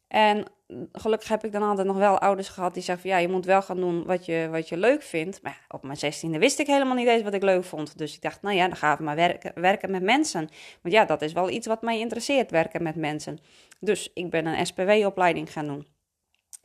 En 0.07 0.45
gelukkig 0.91 1.29
heb 1.29 1.45
ik 1.45 1.51
dan 1.51 1.61
altijd 1.61 1.87
nog 1.87 1.97
wel 1.97 2.19
ouders 2.19 2.49
gehad 2.49 2.73
die 2.73 2.83
zeggen 2.83 3.09
van 3.09 3.17
ja, 3.17 3.25
je 3.25 3.33
moet 3.33 3.45
wel 3.45 3.61
gaan 3.61 3.79
doen 3.79 4.05
wat 4.05 4.25
je, 4.25 4.47
wat 4.51 4.69
je 4.69 4.77
leuk 4.77 5.01
vindt. 5.01 5.41
Maar 5.41 5.65
op 5.67 5.83
mijn 5.83 5.97
zestiende 5.97 6.39
wist 6.39 6.59
ik 6.59 6.67
helemaal 6.67 6.95
niet 6.95 7.07
eens 7.07 7.23
wat 7.23 7.33
ik 7.33 7.43
leuk 7.43 7.63
vond. 7.63 7.97
Dus 7.97 8.15
ik 8.15 8.21
dacht, 8.21 8.41
nou 8.41 8.55
ja, 8.55 8.67
dan 8.67 8.77
gaan 8.77 8.97
we 8.97 9.03
maar 9.03 9.15
werken, 9.15 9.51
werken 9.61 9.91
met 9.91 10.03
mensen. 10.03 10.49
Want 10.81 10.93
ja, 10.95 11.05
dat 11.05 11.21
is 11.21 11.33
wel 11.33 11.49
iets 11.49 11.67
wat 11.67 11.81
mij 11.81 11.99
interesseert, 11.99 12.51
werken 12.51 12.83
met 12.83 12.95
mensen. 12.95 13.39
Dus 13.79 14.11
ik 14.13 14.29
ben 14.29 14.45
een 14.45 14.65
SPW-opleiding 14.65 15.51
gaan 15.51 15.67
doen. 15.67 15.94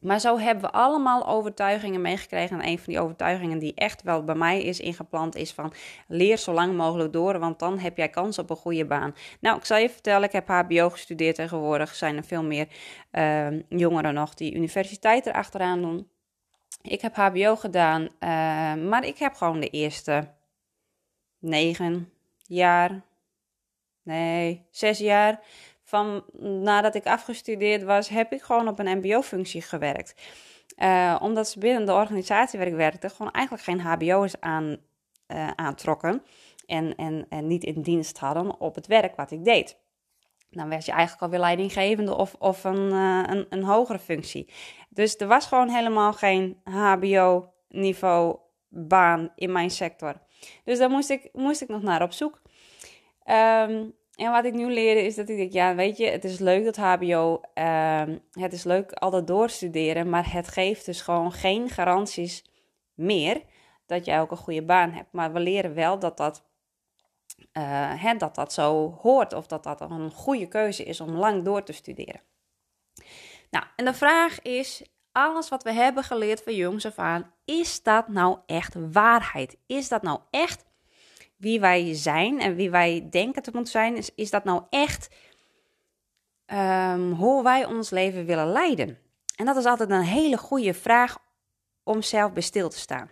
Maar 0.00 0.21
zo 0.21 0.38
hebben 0.38 0.64
we 0.64 0.71
allemaal 0.71 1.26
overtuigingen 1.26 2.00
meegekregen. 2.00 2.61
En 2.61 2.69
een 2.69 2.78
van 2.78 2.92
die 2.92 3.02
overtuigingen 3.02 3.59
die 3.59 3.75
echt 3.75 4.02
wel 4.02 4.25
bij 4.25 4.35
mij 4.35 4.62
is 4.62 4.80
ingeplant, 4.80 5.37
is 5.37 5.52
van 5.52 5.73
leer 6.09 6.37
zo 6.37 6.52
lang 6.52 6.76
mogelijk 6.76 7.12
door, 7.12 7.38
want 7.38 7.59
dan 7.59 7.78
heb 7.78 7.97
jij 7.97 8.09
kans 8.09 8.38
op 8.38 8.50
een 8.50 8.57
goede 8.57 8.87
baan. 8.87 9.14
Nou, 9.40 9.57
ik 9.57 9.64
zal 9.64 9.78
je 9.78 9.90
vertellen, 9.90 10.25
ik 10.25 10.33
heb 10.33 10.49
HBO 10.49 10.90
gestudeerd 10.90 11.35
tegenwoordig. 11.35 11.95
Zijn 11.95 12.16
er 12.16 12.25
veel 12.25 12.42
meer 12.42 12.69
uh, 13.12 13.49
jongeren 13.69 14.14
nog 14.14 14.35
die 14.35 14.54
universiteit 14.54 15.26
erachteraan 15.26 15.83
doen. 15.83 16.09
Ik 16.83 17.00
heb 17.00 17.14
HBO 17.14 17.57
gedaan, 17.57 18.02
uh, 18.02 18.09
maar 18.88 19.04
ik 19.04 19.19
heb 19.19 19.35
gewoon 19.35 19.61
de 19.61 19.69
eerste 19.69 20.28
negen 21.38 22.12
jaar, 22.42 23.02
nee, 24.02 24.66
zes 24.71 24.99
jaar 24.99 25.40
van 25.90 26.25
nadat 26.62 26.94
ik 26.94 27.06
afgestudeerd 27.06 27.82
was, 27.82 28.09
heb 28.09 28.32
ik 28.32 28.42
gewoon 28.42 28.68
op 28.68 28.78
een 28.78 28.99
MBO-functie 28.99 29.62
gewerkt. 29.62 30.14
Uh, 30.78 31.16
omdat 31.23 31.49
ze 31.49 31.59
binnen 31.59 31.87
de 31.87 31.92
organisatie 31.92 32.59
waar 32.59 32.68
ik 32.68 32.75
werkte 32.75 33.09
gewoon 33.09 33.32
eigenlijk 33.32 33.64
geen 33.64 33.80
HBO's 33.80 34.35
aan, 34.40 34.76
uh, 35.28 35.50
aantrokken. 35.54 36.23
En, 36.66 36.94
en, 36.94 37.26
en 37.28 37.47
niet 37.47 37.64
in 37.64 37.82
dienst 37.82 38.18
hadden 38.18 38.61
op 38.61 38.75
het 38.75 38.87
werk 38.87 39.16
wat 39.16 39.30
ik 39.30 39.44
deed. 39.44 39.78
Dan 40.50 40.68
werd 40.68 40.85
je 40.85 40.92
eigenlijk 40.92 41.23
alweer 41.23 41.38
leidinggevende 41.38 42.16
of, 42.16 42.35
of 42.38 42.64
een, 42.64 42.90
uh, 42.92 43.42
een, 43.49 43.62
hogere 43.62 43.99
functie. 43.99 44.52
Dus 44.88 45.16
er 45.16 45.26
was 45.26 45.47
gewoon 45.47 45.68
helemaal 45.68 46.12
geen 46.12 46.61
HBO-niveau 46.64 48.37
baan 48.68 49.32
in 49.35 49.52
mijn 49.52 49.70
sector. 49.70 50.14
Dus 50.64 50.78
daar 50.78 50.90
moest 50.90 51.11
ik, 51.11 51.28
moest 51.32 51.62
ik 51.62 51.68
nog 51.68 51.82
naar 51.82 52.02
op 52.02 52.12
zoek. 52.12 52.40
Um, 53.26 53.99
en 54.21 54.31
wat 54.31 54.45
ik 54.45 54.55
nu 54.55 54.73
leer 54.73 55.05
is 55.05 55.15
dat 55.15 55.29
ik 55.29 55.37
denk, 55.37 55.53
ja, 55.53 55.75
weet 55.75 55.97
je, 55.97 56.07
het 56.07 56.25
is 56.25 56.39
leuk 56.39 56.65
dat 56.65 56.77
HBO, 56.77 57.41
uh, 57.55 58.03
het 58.31 58.53
is 58.53 58.65
leuk 58.65 58.93
altijd 58.93 59.27
doorstuderen, 59.27 60.09
maar 60.09 60.33
het 60.33 60.49
geeft 60.49 60.85
dus 60.85 61.00
gewoon 61.00 61.33
geen 61.33 61.69
garanties 61.69 62.45
meer 62.95 63.43
dat 63.87 64.05
jij 64.05 64.21
ook 64.21 64.31
een 64.31 64.37
goede 64.37 64.62
baan 64.62 64.91
hebt. 64.91 65.12
Maar 65.12 65.33
we 65.33 65.41
leren 65.41 65.75
wel 65.75 65.99
dat 65.99 66.17
dat, 66.17 66.45
uh, 67.53 68.03
hè, 68.03 68.15
dat, 68.17 68.35
dat 68.35 68.53
zo 68.53 68.99
hoort 69.03 69.33
of 69.33 69.47
dat 69.47 69.62
dat 69.62 69.81
een 69.81 70.11
goede 70.11 70.49
keuze 70.49 70.85
is 70.85 71.00
om 71.00 71.11
lang 71.11 71.45
door 71.45 71.62
te 71.62 71.73
studeren. 71.73 72.21
Nou, 73.50 73.65
en 73.77 73.85
de 73.85 73.95
vraag 73.95 74.43
is, 74.43 74.83
alles 75.12 75.49
wat 75.49 75.62
we 75.62 75.73
hebben 75.73 76.05
geleerd 76.05 76.43
van 76.43 76.55
jongs 76.55 76.87
af 76.87 76.99
aan, 76.99 77.33
is 77.45 77.83
dat 77.83 78.09
nou 78.09 78.39
echt 78.47 78.75
waarheid? 78.93 79.57
Is 79.67 79.89
dat 79.89 80.03
nou 80.03 80.21
echt 80.31 80.65
wie 81.40 81.61
wij 81.61 81.94
zijn 81.94 82.40
en 82.40 82.54
wie 82.54 82.70
wij 82.70 83.06
denken 83.11 83.42
te 83.42 83.50
moeten 83.52 83.73
zijn, 83.73 84.04
is, 84.14 84.30
dat 84.30 84.44
nou 84.44 84.62
echt 84.70 85.09
um, 86.47 87.12
hoe 87.12 87.42
wij 87.42 87.64
ons 87.64 87.90
leven 87.90 88.26
willen 88.26 88.52
leiden? 88.52 88.99
En 89.37 89.44
dat 89.44 89.56
is 89.56 89.64
altijd 89.64 89.90
een 89.90 90.02
hele 90.02 90.38
goede 90.38 90.75
vraag 90.75 91.18
om 91.82 92.02
zelf 92.02 92.32
bij 92.32 92.42
stil 92.42 92.68
te 92.68 92.78
staan. 92.78 93.11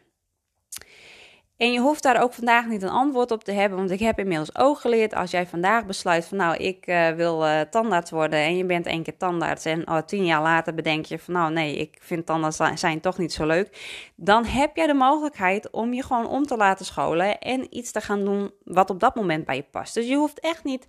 En 1.59 1.73
je 1.73 1.81
hoeft 1.81 2.03
daar 2.03 2.23
ook 2.23 2.33
vandaag 2.33 2.67
niet 2.67 2.83
een 2.83 2.89
antwoord 2.89 3.31
op 3.31 3.45
te 3.45 3.53
hebben, 3.53 3.79
want 3.79 3.91
ik 3.91 3.99
heb 3.99 4.19
inmiddels 4.19 4.57
ook 4.57 4.79
geleerd 4.79 5.15
als 5.15 5.31
jij 5.31 5.47
vandaag 5.47 5.87
besluit 5.87 6.27
van 6.27 6.39
nou, 6.39 6.57
ik 6.57 6.87
uh, 6.87 7.11
wil 7.11 7.47
uh, 7.47 7.61
tandarts 7.61 8.11
worden 8.11 8.39
en 8.39 8.57
je 8.57 8.65
bent 8.65 8.87
één 8.87 9.03
keer 9.03 9.17
tandarts 9.17 9.65
en 9.65 9.89
oh, 9.89 9.99
tien 9.99 10.25
jaar 10.25 10.43
later 10.43 10.75
bedenk 10.75 11.05
je 11.05 11.19
van 11.19 11.35
nou 11.35 11.53
nee, 11.53 11.77
ik 11.77 11.97
vind 12.01 12.27
tandarts 12.27 12.61
zijn 12.75 13.01
toch 13.01 13.19
niet 13.19 13.33
zo 13.33 13.47
leuk, 13.47 14.01
dan 14.17 14.45
heb 14.45 14.77
jij 14.77 14.87
de 14.87 14.95
mogelijkheid 14.95 15.71
om 15.71 15.93
je 15.93 16.03
gewoon 16.03 16.27
om 16.27 16.47
te 16.47 16.57
laten 16.57 16.85
scholen 16.85 17.39
en 17.39 17.77
iets 17.77 17.93
te 17.93 18.01
gaan 18.01 18.25
doen 18.25 18.51
wat 18.65 18.91
op 18.91 19.01
dat 19.01 19.15
moment 19.15 19.45
bij 19.45 19.57
je 19.57 19.65
past. 19.71 19.95
Dus 19.95 20.09
je 20.09 20.17
hoeft 20.17 20.41
echt 20.41 20.65
niet 20.65 20.87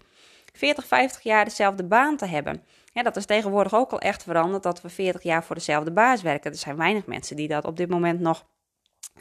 40, 0.54 0.86
50 0.86 1.24
jaar 1.24 1.46
dezelfde 1.46 1.84
baan 1.84 2.18
te 2.18 2.26
hebben. 2.26 2.64
Ja, 2.94 3.04
dat 3.04 3.16
is 3.16 3.26
tegenwoordig 3.26 3.76
ook 3.76 3.92
al 3.92 4.00
echt 4.00 4.24
veranderd 4.24 4.64
dat 4.64 4.82
we 4.82 4.90
40 4.90 5.24
jaar 5.24 5.44
voor 5.44 5.56
dezelfde 5.56 5.92
baas 5.92 6.22
werken. 6.22 6.52
Er 6.52 6.58
zijn 6.58 6.78
weinig 6.78 7.06
mensen 7.06 7.36
die 7.36 7.48
dat 7.48 7.66
op 7.66 7.78
dit 7.78 7.90
moment 7.90 8.20
nog 8.20 8.46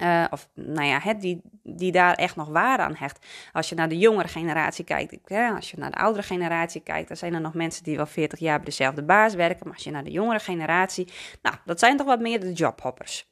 uh, 0.01 0.25
of 0.31 0.49
nou 0.55 0.87
ja, 0.87 0.99
het, 0.99 1.21
die, 1.21 1.41
die 1.63 1.93
daar 1.93 2.15
echt 2.15 2.37
nog 2.37 2.49
waarde 2.49 2.83
aan 2.83 2.95
hecht. 2.95 3.27
Als 3.53 3.69
je 3.69 3.75
naar 3.75 3.89
de 3.89 3.99
jongere 3.99 4.29
generatie 4.29 4.85
kijkt, 4.85 5.19
als 5.55 5.71
je 5.71 5.79
naar 5.79 5.91
de 5.91 5.97
oudere 5.99 6.23
generatie 6.23 6.81
kijkt, 6.81 7.09
dan 7.09 7.17
zijn 7.17 7.35
er 7.35 7.41
nog 7.41 7.55
mensen 7.55 7.85
die 7.85 7.97
wel 7.97 8.07
40 8.07 8.39
jaar 8.39 8.57
bij 8.57 8.65
dezelfde 8.65 9.03
baas 9.03 9.35
werken. 9.35 9.67
Maar 9.67 9.75
als 9.75 9.85
je 9.85 9.91
naar 9.91 10.05
de 10.05 10.11
jongere 10.11 10.41
generatie, 10.41 11.09
nou, 11.43 11.57
dat 11.65 11.79
zijn 11.79 11.97
toch 11.97 12.07
wat 12.07 12.21
meer 12.21 12.41
de 12.41 12.53
jobhoppers. 12.53 13.29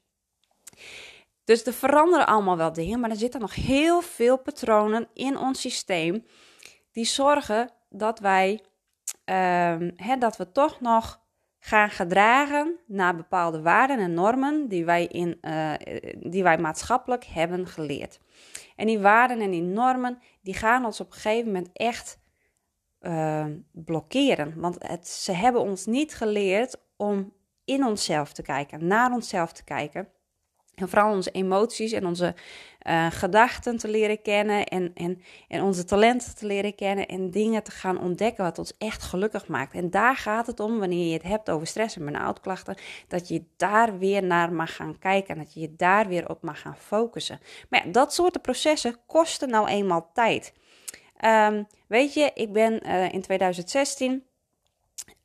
Dus 1.44 1.66
er 1.66 1.72
veranderen 1.72 2.26
allemaal 2.26 2.56
wel 2.56 2.72
dingen, 2.72 3.00
maar 3.00 3.10
er 3.10 3.16
zitten 3.16 3.40
nog 3.40 3.54
heel 3.54 4.00
veel 4.00 4.38
patronen 4.38 5.08
in 5.14 5.38
ons 5.38 5.60
systeem 5.60 6.26
die 6.92 7.04
zorgen 7.04 7.70
dat 7.88 8.18
wij, 8.18 8.52
um, 9.24 9.92
hè, 9.96 10.16
dat 10.18 10.36
we 10.36 10.52
toch 10.52 10.80
nog 10.80 11.20
gaan 11.66 11.90
gedragen 11.90 12.78
naar 12.86 13.16
bepaalde 13.16 13.62
waarden 13.62 13.98
en 13.98 14.14
normen 14.14 14.68
die 14.68 14.84
wij, 14.84 15.06
in, 15.06 15.38
uh, 15.42 15.72
die 16.18 16.42
wij 16.42 16.58
maatschappelijk 16.58 17.24
hebben 17.24 17.66
geleerd. 17.66 18.20
En 18.76 18.86
die 18.86 18.98
waarden 18.98 19.40
en 19.40 19.50
die 19.50 19.62
normen 19.62 20.18
die 20.42 20.54
gaan 20.54 20.84
ons 20.84 21.00
op 21.00 21.06
een 21.06 21.12
gegeven 21.12 21.46
moment 21.46 21.70
echt 21.72 22.18
uh, 23.00 23.46
blokkeren. 23.72 24.60
Want 24.60 24.76
het, 24.78 25.08
ze 25.08 25.32
hebben 25.32 25.62
ons 25.62 25.86
niet 25.86 26.14
geleerd 26.14 26.76
om 26.96 27.32
in 27.64 27.84
onszelf 27.84 28.32
te 28.32 28.42
kijken, 28.42 28.86
naar 28.86 29.12
onszelf 29.12 29.52
te 29.52 29.64
kijken. 29.64 30.08
En 30.76 30.88
vooral 30.88 31.12
onze 31.12 31.30
emoties 31.30 31.92
en 31.92 32.06
onze 32.06 32.34
uh, 32.88 33.06
gedachten 33.10 33.76
te 33.76 33.88
leren 33.88 34.22
kennen 34.22 34.66
en, 34.66 34.90
en, 34.94 35.22
en 35.48 35.62
onze 35.62 35.84
talenten 35.84 36.34
te 36.34 36.46
leren 36.46 36.74
kennen 36.74 37.06
en 37.06 37.30
dingen 37.30 37.62
te 37.62 37.70
gaan 37.70 38.00
ontdekken 38.00 38.44
wat 38.44 38.58
ons 38.58 38.72
echt 38.78 39.02
gelukkig 39.02 39.48
maakt. 39.48 39.74
En 39.74 39.90
daar 39.90 40.16
gaat 40.16 40.46
het 40.46 40.60
om 40.60 40.78
wanneer 40.78 41.06
je 41.06 41.12
het 41.12 41.22
hebt 41.22 41.50
over 41.50 41.66
stress 41.66 41.96
en 41.96 42.02
burn-out 42.02 42.40
klachten, 42.40 42.76
dat 43.08 43.28
je 43.28 43.44
daar 43.56 43.98
weer 43.98 44.22
naar 44.22 44.52
mag 44.52 44.76
gaan 44.76 44.98
kijken 44.98 45.34
en 45.34 45.40
dat 45.40 45.54
je 45.54 45.60
je 45.60 45.74
daar 45.76 46.08
weer 46.08 46.28
op 46.28 46.42
mag 46.42 46.60
gaan 46.60 46.76
focussen. 46.76 47.40
Maar 47.68 47.86
ja, 47.86 47.92
dat 47.92 48.14
soort 48.14 48.42
processen 48.42 48.96
kosten 49.06 49.48
nou 49.48 49.68
eenmaal 49.68 50.10
tijd. 50.12 50.52
Um, 51.24 51.66
weet 51.86 52.14
je, 52.14 52.30
ik 52.34 52.52
ben 52.52 52.86
uh, 52.86 53.12
in 53.12 53.20
2016 53.20 54.25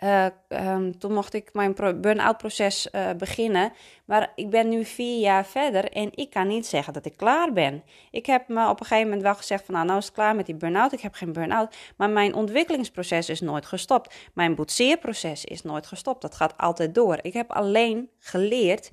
uh, 0.03 0.25
um, 0.49 0.97
toen 0.99 1.13
mocht 1.13 1.33
ik 1.33 1.53
mijn 1.53 1.75
burn-out 2.01 2.37
proces 2.37 2.87
uh, 2.91 3.09
beginnen. 3.17 3.71
Maar 4.05 4.31
ik 4.35 4.49
ben 4.49 4.69
nu 4.69 4.85
vier 4.85 5.19
jaar 5.19 5.45
verder 5.45 5.91
en 5.91 6.09
ik 6.15 6.29
kan 6.29 6.47
niet 6.47 6.65
zeggen 6.65 6.93
dat 6.93 7.05
ik 7.05 7.17
klaar 7.17 7.53
ben. 7.53 7.83
Ik 8.11 8.25
heb 8.25 8.47
me 8.47 8.69
op 8.69 8.79
een 8.79 8.85
gegeven 8.85 9.07
moment 9.07 9.21
wel 9.23 9.35
gezegd 9.35 9.65
van 9.65 9.73
nou, 9.73 9.85
nou 9.85 9.97
is 9.97 10.05
het 10.05 10.13
klaar 10.13 10.35
met 10.35 10.45
die 10.45 10.55
burn-out. 10.55 10.91
Ik 10.91 11.01
heb 11.01 11.13
geen 11.13 11.33
burn-out. 11.33 11.75
Maar 11.97 12.09
mijn 12.09 12.33
ontwikkelingsproces 12.33 13.29
is 13.29 13.41
nooit 13.41 13.65
gestopt. 13.65 14.15
Mijn 14.33 14.55
boetseerproces 14.55 15.45
is 15.45 15.61
nooit 15.61 15.87
gestopt. 15.87 16.21
Dat 16.21 16.35
gaat 16.35 16.57
altijd 16.57 16.95
door. 16.95 17.19
Ik 17.21 17.33
heb 17.33 17.51
alleen 17.51 18.09
geleerd 18.19 18.91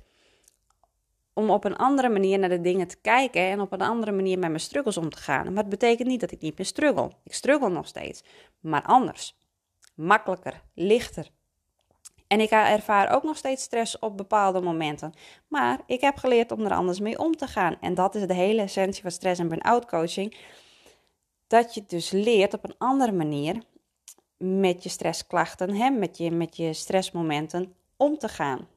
om 1.33 1.51
op 1.51 1.65
een 1.65 1.77
andere 1.77 2.09
manier 2.09 2.39
naar 2.39 2.49
de 2.49 2.61
dingen 2.61 2.89
te 2.89 3.01
kijken 3.01 3.43
en 3.43 3.61
op 3.61 3.73
een 3.73 3.83
andere 3.83 4.13
manier 4.13 4.39
met 4.39 4.49
mijn 4.49 4.61
struggles 4.61 4.97
om 4.97 5.11
te 5.11 5.19
gaan. 5.19 5.45
Maar 5.45 5.63
het 5.63 5.69
betekent 5.69 6.09
niet 6.09 6.21
dat 6.21 6.31
ik 6.31 6.41
niet 6.41 6.59
meer 6.59 6.67
struggle. 6.67 7.11
Ik 7.25 7.35
struggle 7.35 7.69
nog 7.69 7.87
steeds, 7.87 8.25
maar 8.61 8.83
anders 8.83 9.37
makkelijker, 9.99 10.63
lichter. 10.75 11.31
En 12.27 12.41
ik 12.41 12.51
ervaar 12.51 13.11
ook 13.15 13.23
nog 13.23 13.37
steeds 13.37 13.63
stress 13.63 13.99
op 13.99 14.17
bepaalde 14.17 14.61
momenten. 14.61 15.13
Maar 15.49 15.81
ik 15.87 16.01
heb 16.01 16.17
geleerd 16.17 16.53
om 16.53 16.65
er 16.65 16.75
anders 16.75 17.01
mee 17.01 17.19
om 17.19 17.37
te 17.37 17.47
gaan. 17.47 17.77
En 17.81 17.95
dat 17.95 18.15
is 18.15 18.27
de 18.27 18.35
hele 18.35 18.63
essentie 18.63 19.03
van 19.03 19.11
stress 19.11 19.41
en 19.41 19.49
burn-out 19.49 19.87
coaching. 19.87 20.37
Dat 21.47 21.75
je 21.75 21.85
dus 21.87 22.11
leert 22.11 22.55
op 22.55 22.65
een 22.65 22.75
andere 22.79 23.13
manier 23.13 23.63
met 24.37 24.83
je 24.83 24.89
stressklachten, 24.89 25.75
hè, 25.75 25.91
met, 25.91 26.19
je, 26.19 26.31
met 26.31 26.57
je 26.57 26.73
stressmomenten 26.73 27.75
om 27.97 28.19
te 28.19 28.29
gaan. 28.29 28.69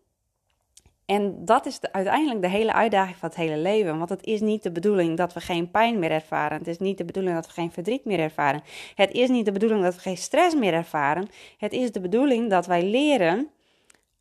En 1.11 1.45
dat 1.45 1.65
is 1.65 1.79
de, 1.79 1.93
uiteindelijk 1.93 2.41
de 2.41 2.49
hele 2.49 2.73
uitdaging 2.73 3.17
van 3.17 3.29
het 3.29 3.37
hele 3.37 3.57
leven. 3.57 3.97
Want 3.97 4.09
het 4.09 4.23
is 4.23 4.41
niet 4.41 4.63
de 4.63 4.71
bedoeling 4.71 5.17
dat 5.17 5.33
we 5.33 5.39
geen 5.39 5.71
pijn 5.71 5.99
meer 5.99 6.11
ervaren. 6.11 6.57
Het 6.57 6.67
is 6.67 6.77
niet 6.77 6.97
de 6.97 7.05
bedoeling 7.05 7.35
dat 7.35 7.45
we 7.45 7.51
geen 7.51 7.71
verdriet 7.71 8.05
meer 8.05 8.19
ervaren. 8.19 8.61
Het 8.95 9.11
is 9.11 9.29
niet 9.29 9.45
de 9.45 9.51
bedoeling 9.51 9.83
dat 9.83 9.95
we 9.95 10.01
geen 10.01 10.17
stress 10.17 10.55
meer 10.55 10.73
ervaren. 10.73 11.27
Het 11.57 11.73
is 11.73 11.91
de 11.91 11.99
bedoeling 11.99 12.49
dat 12.49 12.65
wij 12.65 12.83
leren 12.83 13.49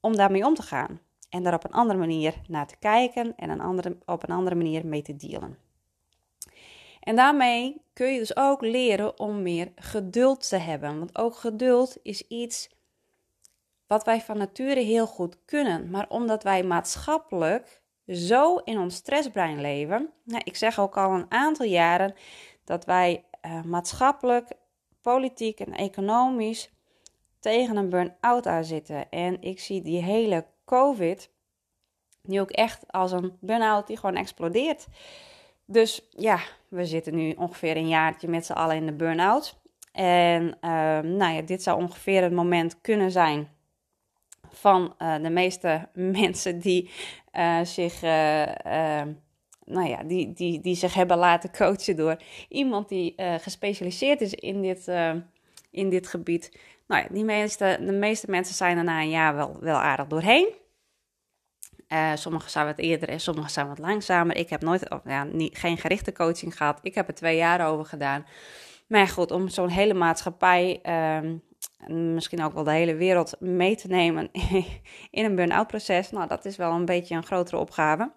om 0.01 0.17
daarmee 0.17 0.47
om 0.47 0.55
te 0.55 0.63
gaan. 0.63 1.01
En 1.29 1.43
daar 1.43 1.55
op 1.55 1.65
een 1.65 1.73
andere 1.73 1.99
manier 1.99 2.35
naar 2.49 2.67
te 2.67 2.77
kijken 2.79 3.33
en 3.37 3.51
een 3.51 3.61
andere, 3.61 3.97
op 4.07 4.23
een 4.23 4.35
andere 4.35 4.57
manier 4.57 4.87
mee 4.87 5.03
te 5.03 5.17
dealen. 5.17 5.59
En 7.01 7.17
daarmee 7.17 7.83
kun 7.93 8.13
je 8.13 8.19
dus 8.19 8.37
ook 8.37 8.61
leren 8.61 9.19
om 9.19 9.43
meer 9.43 9.73
geduld 9.75 10.49
te 10.49 10.57
hebben. 10.57 10.99
Want 10.99 11.19
ook 11.19 11.35
geduld 11.35 11.97
is 12.03 12.27
iets 12.29 12.69
wat 13.91 14.05
wij 14.05 14.21
van 14.21 14.39
nature 14.39 14.81
heel 14.81 15.07
goed 15.07 15.37
kunnen. 15.45 15.91
Maar 15.91 16.07
omdat 16.09 16.43
wij 16.43 16.63
maatschappelijk 16.63 17.83
zo 18.07 18.57
in 18.57 18.79
ons 18.79 18.95
stressbrein 18.95 19.61
leven. 19.61 20.11
Nou, 20.25 20.43
ik 20.45 20.57
zeg 20.57 20.81
ook 20.81 20.97
al 20.97 21.11
een 21.11 21.27
aantal 21.29 21.67
jaren 21.67 22.15
dat 22.65 22.85
wij 22.85 23.25
uh, 23.47 23.63
maatschappelijk, 23.63 24.49
politiek 25.01 25.61
en 25.61 25.75
economisch 25.75 26.71
tegen 27.41 27.77
een 27.77 27.89
burn-out 27.89 28.47
aan 28.47 28.65
zitten. 28.65 29.09
En 29.09 29.43
ik 29.43 29.61
zie 29.61 29.83
die 29.83 30.03
hele 30.03 30.47
COVID 30.65 31.31
nu 32.23 32.41
ook 32.41 32.51
echt 32.51 32.93
als 32.93 33.13
een 33.13 33.37
burn-out 33.41 33.87
die 33.87 33.97
gewoon 33.97 34.17
explodeert. 34.17 34.87
Dus 35.65 36.09
ja, 36.11 36.39
we 36.69 36.85
zitten 36.85 37.15
nu 37.15 37.33
ongeveer 37.33 37.77
een 37.77 37.89
jaartje 37.89 38.29
met 38.29 38.47
z'n 38.47 38.53
allen 38.53 38.77
in 38.77 38.87
de 38.87 38.93
burn-out. 38.93 39.59
En 39.93 40.43
uh, 40.45 40.51
nou 41.01 41.33
ja, 41.33 41.43
dit 41.43 41.63
zou 41.63 41.83
ongeveer 41.83 42.23
het 42.23 42.33
moment 42.33 42.81
kunnen 42.81 43.11
zijn 43.11 43.59
van 44.53 44.95
uh, 44.99 45.23
de 45.23 45.31
meeste 45.31 45.89
mensen 46.21 46.59
die 46.59 46.91
uh, 47.33 47.61
zich. 47.63 48.03
Uh, 48.03 49.03
nou 49.65 49.89
ja, 49.89 50.03
die, 50.03 50.33
die, 50.33 50.61
die 50.61 50.75
zich 50.75 50.95
hebben 50.95 51.17
laten 51.17 51.53
coachen 51.53 51.97
door 51.97 52.17
iemand 52.49 52.89
die 52.89 53.15
gespecialiseerd 53.17 54.21
is 54.21 54.35
in 54.35 54.63
dit, 54.63 54.89
in 55.71 55.91
dit 55.91 56.07
gebied. 56.07 56.59
Nou 56.87 57.03
ja, 57.03 57.09
die 57.11 57.25
meeste, 57.25 57.79
de 57.81 57.93
meeste 57.93 58.31
mensen 58.31 58.55
zijn 58.55 58.79
er 58.79 58.85
na 58.85 59.01
een 59.01 59.11
jaar 59.11 59.35
wel, 59.35 59.57
wel 59.61 59.77
aardig 59.77 60.07
doorheen. 60.07 60.49
Uh, 61.89 62.11
sommigen 62.15 62.51
zijn 62.51 62.67
wat 62.67 62.79
eerder 62.79 63.09
en 63.09 63.21
sommigen 63.21 63.51
zijn 63.51 63.69
wat 63.69 63.79
langzamer. 63.79 64.37
Ik 64.37 64.51
heb 64.51 64.63
nooit, 64.63 64.89
ja, 65.05 65.27
geen 65.35 65.79
gerichte 65.79 66.13
coaching 66.13 66.57
gehad. 66.57 66.79
Ik 66.83 66.95
heb 66.95 67.09
er 67.09 67.15
twee 67.15 67.37
jaar 67.37 67.69
over 67.69 67.85
gedaan. 67.85 68.27
Maar 68.87 69.09
goed, 69.09 69.31
om 69.31 69.49
zo'n 69.49 69.69
hele 69.69 69.95
maatschappij 69.95 70.81
misschien 71.89 72.43
ook 72.43 72.53
wel 72.53 72.65
de 72.65 72.71
hele 72.71 72.95
wereld 72.95 73.37
mee 73.41 73.77
te 73.77 73.89
nemen 73.89 74.31
in 75.11 75.25
een 75.25 75.35
burn-out 75.35 75.67
proces. 75.67 76.11
Nou, 76.11 76.29
dat 76.29 76.45
is 76.45 76.57
wel 76.57 76.73
een 76.73 76.85
beetje 76.85 77.15
een 77.15 77.27
grotere 77.27 77.57
opgave. 77.57 78.13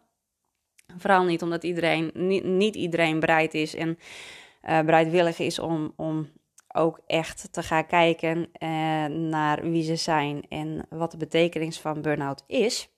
Vooral 0.98 1.24
niet 1.24 1.42
omdat 1.42 1.64
iedereen, 1.64 2.12
niet, 2.58 2.76
iedereen 2.76 3.20
bereid 3.20 3.54
is 3.54 3.76
en 3.76 3.90
uh, 3.90 4.80
bereidwillig 4.80 5.40
is 5.40 5.60
om, 5.60 5.94
om 5.96 6.32
ook 6.68 7.00
echt 7.08 7.54
te 7.54 7.64
gaan 7.64 7.86
kijken 7.86 8.38
uh, 8.38 9.06
naar 9.06 9.62
wie 9.62 9.84
ze 9.84 9.96
zijn 9.96 10.46
en 10.50 10.86
wat 10.90 11.12
de 11.12 11.18
betekenis 11.18 11.80
van 11.80 12.02
burn-out 12.02 12.44
is. 12.48 12.90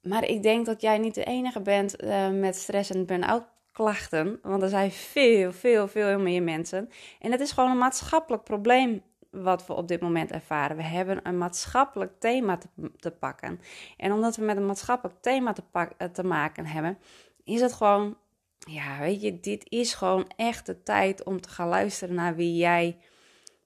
Maar 0.00 0.24
ik 0.24 0.42
denk 0.42 0.66
dat 0.66 0.80
jij 0.80 0.98
niet 0.98 1.14
de 1.14 1.24
enige 1.24 1.60
bent 1.60 2.02
uh, 2.02 2.30
met 2.30 2.56
stress 2.56 2.90
en 2.90 3.06
burn-out 3.06 3.44
klachten. 3.80 4.38
Want 4.42 4.62
er 4.62 4.68
zijn 4.68 4.90
veel, 4.90 5.52
veel, 5.52 5.88
veel 5.88 6.18
meer 6.18 6.42
mensen. 6.42 6.90
En 7.20 7.32
het 7.32 7.40
is 7.40 7.52
gewoon 7.52 7.70
een 7.70 7.78
maatschappelijk 7.78 8.44
probleem 8.44 9.02
wat 9.30 9.66
we 9.66 9.72
op 9.72 9.88
dit 9.88 10.00
moment 10.00 10.30
ervaren. 10.30 10.76
We 10.76 10.82
hebben 10.82 11.20
een 11.22 11.38
maatschappelijk 11.38 12.12
thema 12.18 12.58
te, 12.98 13.10
pakken. 13.10 13.60
En 13.96 14.12
omdat 14.12 14.36
we 14.36 14.44
met 14.44 14.56
een 14.56 14.66
maatschappelijk 14.66 15.20
thema 15.20 15.52
te, 15.52 15.62
pak, 15.62 15.92
eh, 15.96 16.08
te 16.08 16.24
maken 16.24 16.66
hebben, 16.66 16.98
is 17.44 17.60
het 17.60 17.72
gewoon, 17.72 18.16
ja, 18.58 18.98
weet 18.98 19.22
je, 19.22 19.40
dit 19.40 19.66
is 19.68 19.94
gewoon 19.94 20.30
echt 20.36 20.66
de 20.66 20.82
tijd 20.82 21.24
om 21.24 21.40
te 21.40 21.48
gaan 21.48 21.68
luisteren 21.68 22.14
naar 22.14 22.36
wie 22.36 22.56
jij 22.56 22.98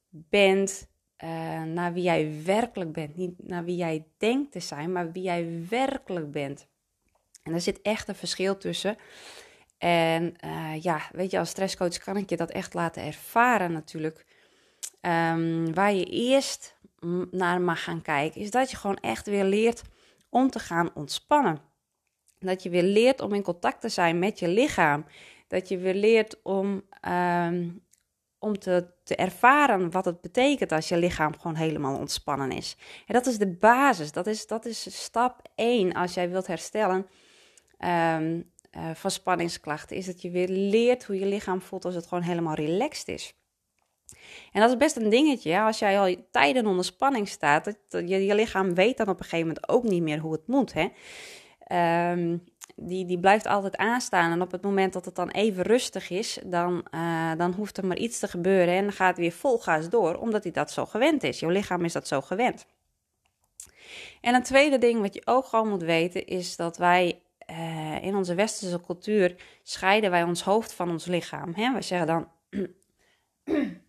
bent. 0.08 0.92
Uh, 1.24 1.62
naar 1.62 1.92
wie 1.92 2.02
jij 2.02 2.42
werkelijk 2.44 2.92
bent. 2.92 3.16
Niet 3.16 3.48
naar 3.48 3.64
wie 3.64 3.76
jij 3.76 4.06
denkt 4.18 4.52
te 4.52 4.60
zijn, 4.60 4.92
maar 4.92 5.12
wie 5.12 5.22
jij 5.22 5.66
werkelijk 5.68 6.30
bent. 6.30 6.66
En 7.42 7.52
er 7.52 7.60
zit 7.60 7.82
echt 7.82 8.08
een 8.08 8.14
verschil 8.14 8.56
tussen. 8.56 8.96
En 9.84 10.34
uh, 10.44 10.82
ja, 10.82 11.00
weet 11.12 11.30
je, 11.30 11.38
als 11.38 11.48
stresscoach 11.48 11.98
kan 11.98 12.16
ik 12.16 12.30
je 12.30 12.36
dat 12.36 12.50
echt 12.50 12.74
laten 12.74 13.02
ervaren 13.02 13.72
natuurlijk. 13.72 14.24
Um, 15.00 15.74
waar 15.74 15.92
je 15.92 16.04
eerst 16.04 16.76
naar 17.30 17.60
mag 17.60 17.84
gaan 17.84 18.02
kijken, 18.02 18.40
is 18.40 18.50
dat 18.50 18.70
je 18.70 18.76
gewoon 18.76 18.96
echt 18.96 19.26
weer 19.26 19.44
leert 19.44 19.82
om 20.28 20.50
te 20.50 20.58
gaan 20.58 20.90
ontspannen. 20.94 21.60
Dat 22.38 22.62
je 22.62 22.70
weer 22.70 22.82
leert 22.82 23.20
om 23.20 23.34
in 23.34 23.42
contact 23.42 23.80
te 23.80 23.88
zijn 23.88 24.18
met 24.18 24.38
je 24.38 24.48
lichaam. 24.48 25.04
Dat 25.48 25.68
je 25.68 25.78
weer 25.78 25.94
leert 25.94 26.42
om, 26.42 26.82
um, 27.08 27.82
om 28.38 28.58
te, 28.58 28.86
te 29.02 29.16
ervaren 29.16 29.90
wat 29.90 30.04
het 30.04 30.20
betekent 30.20 30.72
als 30.72 30.88
je 30.88 30.96
lichaam 30.96 31.38
gewoon 31.38 31.56
helemaal 31.56 31.98
ontspannen 31.98 32.50
is. 32.50 32.76
En 33.06 33.14
dat 33.14 33.26
is 33.26 33.38
de 33.38 33.56
basis. 33.56 34.12
Dat 34.12 34.26
is, 34.26 34.46
dat 34.46 34.64
is 34.64 35.02
stap 35.02 35.48
1 35.54 35.92
als 35.92 36.14
jij 36.14 36.30
wilt 36.30 36.46
herstellen. 36.46 37.06
Um, 37.78 38.52
uh, 38.76 38.90
van 38.94 39.10
spanningsklachten, 39.10 39.96
is 39.96 40.06
dat 40.06 40.22
je 40.22 40.30
weer 40.30 40.48
leert 40.48 41.04
hoe 41.04 41.18
je 41.18 41.26
lichaam 41.26 41.60
voelt 41.60 41.84
als 41.84 41.94
het 41.94 42.06
gewoon 42.06 42.24
helemaal 42.24 42.54
relaxed 42.54 43.08
is. 43.08 43.34
En 44.52 44.60
dat 44.60 44.70
is 44.70 44.76
best 44.76 44.96
een 44.96 45.08
dingetje. 45.08 45.60
Als 45.60 45.78
jij 45.78 46.00
al 46.00 46.16
tijden 46.30 46.66
onder 46.66 46.84
spanning 46.84 47.28
staat, 47.28 47.64
dat, 47.64 48.08
je, 48.08 48.24
je 48.24 48.34
lichaam 48.34 48.74
weet 48.74 48.96
dan 48.96 49.08
op 49.08 49.18
een 49.18 49.24
gegeven 49.24 49.46
moment 49.46 49.68
ook 49.68 49.82
niet 49.82 50.02
meer 50.02 50.18
hoe 50.18 50.32
het 50.32 50.46
moet. 50.46 50.72
Hè? 50.72 50.88
Um, 52.12 52.44
die, 52.76 53.06
die 53.06 53.18
blijft 53.18 53.46
altijd 53.46 53.76
aanstaan. 53.76 54.32
En 54.32 54.42
op 54.42 54.50
het 54.50 54.62
moment 54.62 54.92
dat 54.92 55.04
het 55.04 55.14
dan 55.14 55.30
even 55.30 55.62
rustig 55.62 56.10
is, 56.10 56.38
dan, 56.44 56.86
uh, 56.94 57.32
dan 57.36 57.52
hoeft 57.52 57.76
er 57.76 57.86
maar 57.86 57.96
iets 57.96 58.18
te 58.18 58.28
gebeuren. 58.28 58.74
En 58.74 58.82
dan 58.82 58.92
gaat 58.92 59.08
het 59.08 59.18
weer 59.18 59.32
vol 59.32 59.58
gas 59.58 59.88
door, 59.88 60.16
omdat 60.16 60.42
hij 60.42 60.52
dat 60.52 60.70
zo 60.70 60.86
gewend 60.86 61.22
is. 61.22 61.40
Jouw 61.40 61.50
lichaam 61.50 61.84
is 61.84 61.92
dat 61.92 62.08
zo 62.08 62.20
gewend. 62.20 62.66
En 64.20 64.34
een 64.34 64.42
tweede 64.42 64.78
ding 64.78 65.00
wat 65.00 65.14
je 65.14 65.22
ook 65.24 65.44
gewoon 65.44 65.68
moet 65.68 65.82
weten, 65.82 66.26
is 66.26 66.56
dat 66.56 66.76
wij 66.76 67.20
uh, 67.50 68.02
in 68.02 68.14
onze 68.16 68.34
westerse 68.34 68.80
cultuur 68.80 69.36
scheiden 69.62 70.10
wij 70.10 70.22
ons 70.22 70.42
hoofd 70.42 70.72
van 70.72 70.90
ons 70.90 71.04
lichaam. 71.04 71.54
Hè? 71.54 71.72
Wij 71.72 71.82
zeggen 71.82 72.06
dan. 72.06 72.28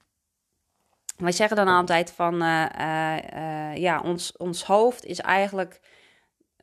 wij 1.18 1.32
zeggen 1.32 1.58
dan 1.58 1.68
altijd 1.68 2.12
van. 2.12 2.42
Uh, 2.42 2.66
uh, 2.80 3.76
ja, 3.76 4.02
ons, 4.02 4.38
ons 4.38 4.64
hoofd 4.64 5.06
is 5.06 5.20
eigenlijk. 5.20 5.80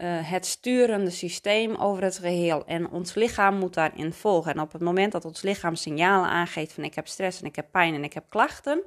het 0.03 0.47
sturende 0.47 1.11
systeem 1.11 1.75
over 1.75 2.03
het 2.03 2.19
geheel. 2.19 2.67
En 2.67 2.91
ons 2.91 3.15
lichaam 3.15 3.59
moet 3.59 3.75
daarin 3.75 4.13
volgen. 4.13 4.53
En 4.53 4.61
op 4.61 4.73
het 4.73 4.83
moment 4.83 5.13
dat 5.13 5.25
ons 5.25 5.43
lichaam 5.43 5.75
signalen 5.75 6.29
aangeeft 6.29 6.73
van 6.73 6.85
ik 6.85 6.95
heb 6.95 7.09
stress 7.09 7.41
en 7.41 7.47
ik 7.47 7.57
heb 7.57 7.67
pijn 7.71 7.95
en 7.95 8.05
ik 8.05 8.13
heb 8.13 8.25
klachten, 8.29 8.83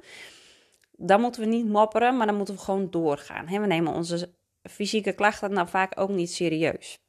dan 0.96 1.20
moeten 1.20 1.40
we 1.40 1.46
niet 1.46 1.68
mopperen, 1.68 2.16
maar 2.16 2.26
dan 2.26 2.36
moeten 2.36 2.54
we 2.54 2.60
gewoon 2.60 2.90
doorgaan. 2.90 3.46
We 3.46 3.66
nemen 3.66 3.92
onze 3.92 4.34
fysieke 4.62 5.12
klachten 5.12 5.52
nou 5.52 5.68
vaak 5.68 6.00
ook 6.00 6.10
niet 6.10 6.32
serieus. 6.32 7.05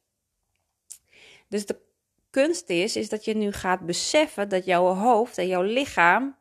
Dus 1.48 1.66
de 1.66 1.80
kunst 2.30 2.68
is, 2.68 2.96
is 2.96 3.08
dat 3.08 3.24
je 3.24 3.36
nu 3.36 3.52
gaat 3.52 3.86
beseffen 3.86 4.48
dat 4.48 4.64
jouw 4.64 4.94
hoofd 4.94 5.38
en 5.38 5.46
jouw 5.46 5.62
lichaam 5.62 6.36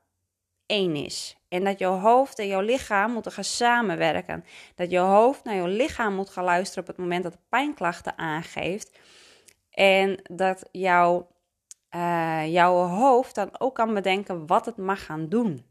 één 0.66 0.96
is. 0.96 1.38
En 1.50 1.64
dat 1.64 1.80
jouw 1.80 1.98
hoofd 1.98 2.40
en 2.40 2.48
jouw 2.48 2.62
lichaam 2.62 3.12
moeten 3.12 3.32
gaan 3.32 3.44
samenwerken. 3.44 4.46
Dat 4.76 4.92
jouw 4.92 5.08
hoofd 5.08 5.44
naar 5.44 5.56
jouw 5.56 5.68
lichaam 5.68 6.14
moet 6.14 6.30
gaan 6.30 6.44
luisteren 6.44 6.84
op 6.84 6.88
het 6.88 6.98
moment 6.98 7.24
dat 7.24 7.32
het 7.32 7.50
pijnklachten 7.50 8.18
aangeeft. 8.18 9.00
En 9.70 10.20
dat 10.24 10.70
jouw, 10.72 11.28
uh, 11.96 12.54
jouw 12.54 12.76
hoofd 12.76 13.36
dan 13.36 13.60
ook 13.60 13.76
kan 13.76 13.94
bedenken 13.94 14.48
wat 14.48 14.66
het 14.66 14.78
mag 14.78 15.06
gaan 15.06 15.30
doen. 15.30 15.66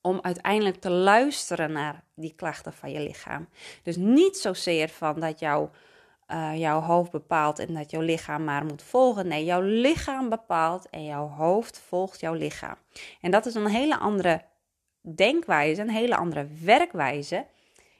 Om 0.00 0.18
uiteindelijk 0.22 0.80
te 0.80 0.90
luisteren 0.90 1.72
naar 1.72 2.04
die 2.14 2.34
klachten 2.34 2.72
van 2.72 2.90
je 2.90 3.00
lichaam. 3.00 3.48
Dus 3.82 3.96
niet 3.96 4.36
zozeer 4.36 4.88
van 4.88 5.20
dat 5.20 5.38
jouw 5.38 5.70
uh, 6.28 6.56
jouw 6.56 6.80
hoofd 6.80 7.10
bepaalt 7.10 7.58
en 7.58 7.74
dat 7.74 7.90
jouw 7.90 8.00
lichaam 8.00 8.44
maar 8.44 8.64
moet 8.64 8.82
volgen. 8.82 9.28
Nee, 9.28 9.44
jouw 9.44 9.60
lichaam 9.60 10.28
bepaalt 10.28 10.90
en 10.90 11.04
jouw 11.04 11.28
hoofd 11.28 11.78
volgt 11.78 12.20
jouw 12.20 12.34
lichaam. 12.34 12.76
En 13.20 13.30
dat 13.30 13.46
is 13.46 13.54
een 13.54 13.66
hele 13.66 13.98
andere 13.98 14.42
denkwijze, 15.00 15.80
een 15.80 15.90
hele 15.90 16.16
andere 16.16 16.46
werkwijze. 16.64 17.46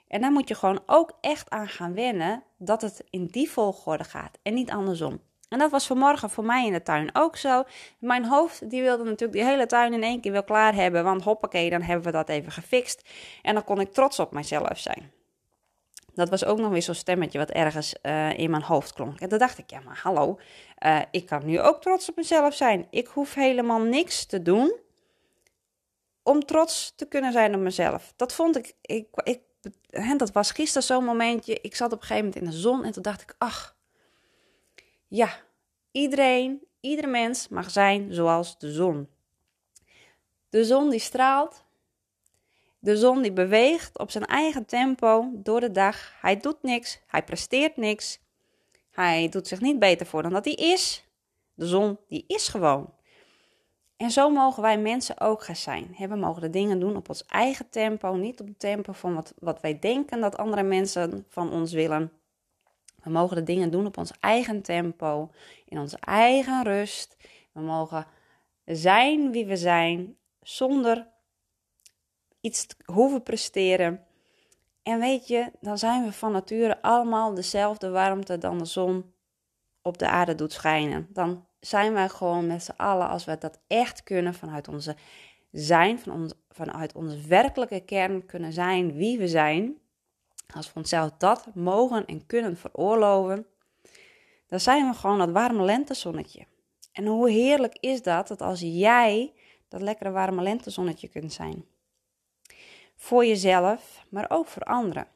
En 0.08 0.20
daar 0.20 0.32
moet 0.32 0.48
je 0.48 0.54
gewoon 0.54 0.82
ook 0.86 1.12
echt 1.20 1.50
aan 1.50 1.68
gaan 1.68 1.94
wennen 1.94 2.42
dat 2.58 2.82
het 2.82 3.04
in 3.10 3.26
die 3.26 3.50
volgorde 3.50 4.04
gaat 4.04 4.38
en 4.42 4.54
niet 4.54 4.70
andersom. 4.70 5.20
En 5.48 5.58
dat 5.58 5.70
was 5.70 5.86
vanmorgen 5.86 6.30
voor 6.30 6.44
mij 6.44 6.66
in 6.66 6.72
de 6.72 6.82
tuin 6.82 7.10
ook 7.12 7.36
zo. 7.36 7.64
Mijn 7.98 8.24
hoofd 8.24 8.70
die 8.70 8.82
wilde 8.82 9.04
natuurlijk 9.04 9.32
die 9.32 9.44
hele 9.44 9.66
tuin 9.66 9.92
in 9.92 10.02
één 10.02 10.20
keer 10.20 10.32
wel 10.32 10.44
klaar 10.44 10.74
hebben, 10.74 11.04
want 11.04 11.22
hoppakee, 11.22 11.70
dan 11.70 11.82
hebben 11.82 12.04
we 12.04 12.12
dat 12.12 12.28
even 12.28 12.52
gefixt. 12.52 13.08
En 13.42 13.54
dan 13.54 13.64
kon 13.64 13.80
ik 13.80 13.92
trots 13.92 14.18
op 14.18 14.32
mezelf 14.32 14.78
zijn. 14.78 15.15
Dat 16.16 16.28
was 16.28 16.44
ook 16.44 16.58
nog 16.58 16.70
weer 16.70 16.82
zo'n 16.82 16.94
stemmetje 16.94 17.38
wat 17.38 17.50
ergens 17.50 17.94
uh, 18.02 18.38
in 18.38 18.50
mijn 18.50 18.62
hoofd 18.62 18.92
klonk. 18.92 19.20
En 19.20 19.28
toen 19.28 19.38
dacht 19.38 19.58
ik, 19.58 19.70
ja, 19.70 19.80
maar 19.80 20.00
hallo, 20.02 20.38
uh, 20.84 21.00
ik 21.10 21.26
kan 21.26 21.46
nu 21.46 21.60
ook 21.60 21.80
trots 21.82 22.08
op 22.08 22.16
mezelf 22.16 22.54
zijn. 22.54 22.86
Ik 22.90 23.06
hoef 23.06 23.34
helemaal 23.34 23.80
niks 23.80 24.26
te 24.26 24.42
doen 24.42 24.76
om 26.22 26.44
trots 26.44 26.92
te 26.96 27.06
kunnen 27.06 27.32
zijn 27.32 27.54
op 27.54 27.60
mezelf. 27.60 28.12
Dat 28.16 28.32
vond 28.32 28.56
ik, 28.56 28.74
ik, 28.80 29.08
ik 29.24 29.40
dat 30.16 30.32
was 30.32 30.50
gisteren 30.50 30.82
zo'n 30.82 31.04
momentje. 31.04 31.60
Ik 31.60 31.74
zat 31.74 31.92
op 31.92 32.00
een 32.00 32.06
gegeven 32.06 32.24
moment 32.24 32.44
in 32.44 32.50
de 32.50 32.56
zon 32.56 32.84
en 32.84 32.92
toen 32.92 33.02
dacht 33.02 33.22
ik, 33.22 33.34
ach, 33.38 33.76
ja, 35.08 35.38
iedereen, 35.90 36.66
iedere 36.80 37.08
mens 37.08 37.48
mag 37.48 37.70
zijn 37.70 38.14
zoals 38.14 38.58
de 38.58 38.72
zon. 38.72 39.08
De 40.48 40.64
zon 40.64 40.90
die 40.90 41.00
straalt, 41.00 41.64
de 42.86 42.96
zon 42.96 43.22
die 43.22 43.32
beweegt 43.32 43.98
op 43.98 44.10
zijn 44.10 44.26
eigen 44.26 44.66
tempo 44.66 45.30
door 45.32 45.60
de 45.60 45.70
dag. 45.70 46.12
Hij 46.20 46.36
doet 46.36 46.62
niks, 46.62 47.00
hij 47.06 47.24
presteert 47.24 47.76
niks. 47.76 48.18
Hij 48.90 49.28
doet 49.28 49.48
zich 49.48 49.60
niet 49.60 49.78
beter 49.78 50.06
voor 50.06 50.22
dan 50.22 50.32
dat 50.32 50.44
hij 50.44 50.54
is. 50.54 51.04
De 51.54 51.66
zon 51.66 51.98
die 52.08 52.24
is 52.26 52.48
gewoon. 52.48 52.92
En 53.96 54.10
zo 54.10 54.30
mogen 54.30 54.62
wij 54.62 54.78
mensen 54.78 55.20
ook 55.20 55.42
gaan 55.42 55.56
zijn. 55.56 55.96
We 55.98 56.16
mogen 56.16 56.42
de 56.42 56.50
dingen 56.50 56.80
doen 56.80 56.96
op 56.96 57.08
ons 57.08 57.26
eigen 57.26 57.70
tempo, 57.70 58.14
niet 58.14 58.40
op 58.40 58.46
het 58.46 58.58
tempo 58.58 58.92
van 58.92 59.14
wat, 59.14 59.34
wat 59.38 59.60
wij 59.60 59.78
denken 59.78 60.20
dat 60.20 60.36
andere 60.36 60.62
mensen 60.62 61.26
van 61.28 61.52
ons 61.52 61.72
willen. 61.72 62.12
We 63.02 63.10
mogen 63.10 63.36
de 63.36 63.42
dingen 63.42 63.70
doen 63.70 63.86
op 63.86 63.98
ons 63.98 64.12
eigen 64.20 64.62
tempo, 64.62 65.30
in 65.64 65.78
onze 65.78 65.98
eigen 66.00 66.64
rust. 66.64 67.16
We 67.52 67.60
mogen 67.60 68.06
zijn 68.64 69.30
wie 69.30 69.46
we 69.46 69.56
zijn, 69.56 70.16
zonder 70.42 71.14
iets 72.46 72.66
hoeven 72.84 73.22
presteren. 73.22 74.04
En 74.82 74.98
weet 74.98 75.28
je, 75.28 75.50
dan 75.60 75.78
zijn 75.78 76.04
we 76.04 76.12
van 76.12 76.32
nature 76.32 76.82
allemaal 76.82 77.34
dezelfde 77.34 77.90
warmte 77.90 78.38
dan 78.38 78.58
de 78.58 78.64
zon 78.64 79.12
op 79.82 79.98
de 79.98 80.08
aarde 80.08 80.34
doet 80.34 80.52
schijnen. 80.52 81.06
Dan 81.10 81.46
zijn 81.60 81.92
wij 81.92 82.08
gewoon 82.08 82.46
met 82.46 82.62
z'n 82.62 82.74
allen, 82.76 83.08
als 83.08 83.24
we 83.24 83.38
dat 83.38 83.58
echt 83.66 84.02
kunnen, 84.02 84.34
vanuit 84.34 84.68
onze 84.68 84.96
zijn, 85.52 85.98
van 85.98 86.12
ons, 86.12 86.34
vanuit 86.50 86.94
onze 86.94 87.20
werkelijke 87.26 87.80
kern 87.80 88.26
kunnen 88.26 88.52
zijn 88.52 88.94
wie 88.94 89.18
we 89.18 89.28
zijn. 89.28 89.78
Als 90.54 90.66
we 90.66 90.78
onszelf 90.78 91.10
dat 91.18 91.46
mogen 91.54 92.06
en 92.06 92.26
kunnen 92.26 92.56
veroorloven, 92.56 93.46
dan 94.48 94.60
zijn 94.60 94.88
we 94.88 94.94
gewoon 94.94 95.18
dat 95.18 95.30
warme 95.30 95.62
lentezonnetje. 95.62 96.46
En 96.92 97.06
hoe 97.06 97.30
heerlijk 97.30 97.76
is 97.80 98.02
dat, 98.02 98.28
dat 98.28 98.40
als 98.40 98.60
jij 98.60 99.32
dat 99.68 99.80
lekkere 99.80 100.10
warme 100.10 100.42
lentezonnetje 100.42 101.08
kunt 101.08 101.32
zijn. 101.32 101.64
Voor 102.96 103.26
jezelf, 103.26 104.04
maar 104.08 104.26
ook 104.28 104.46
voor 104.46 104.62
anderen. 104.62 105.06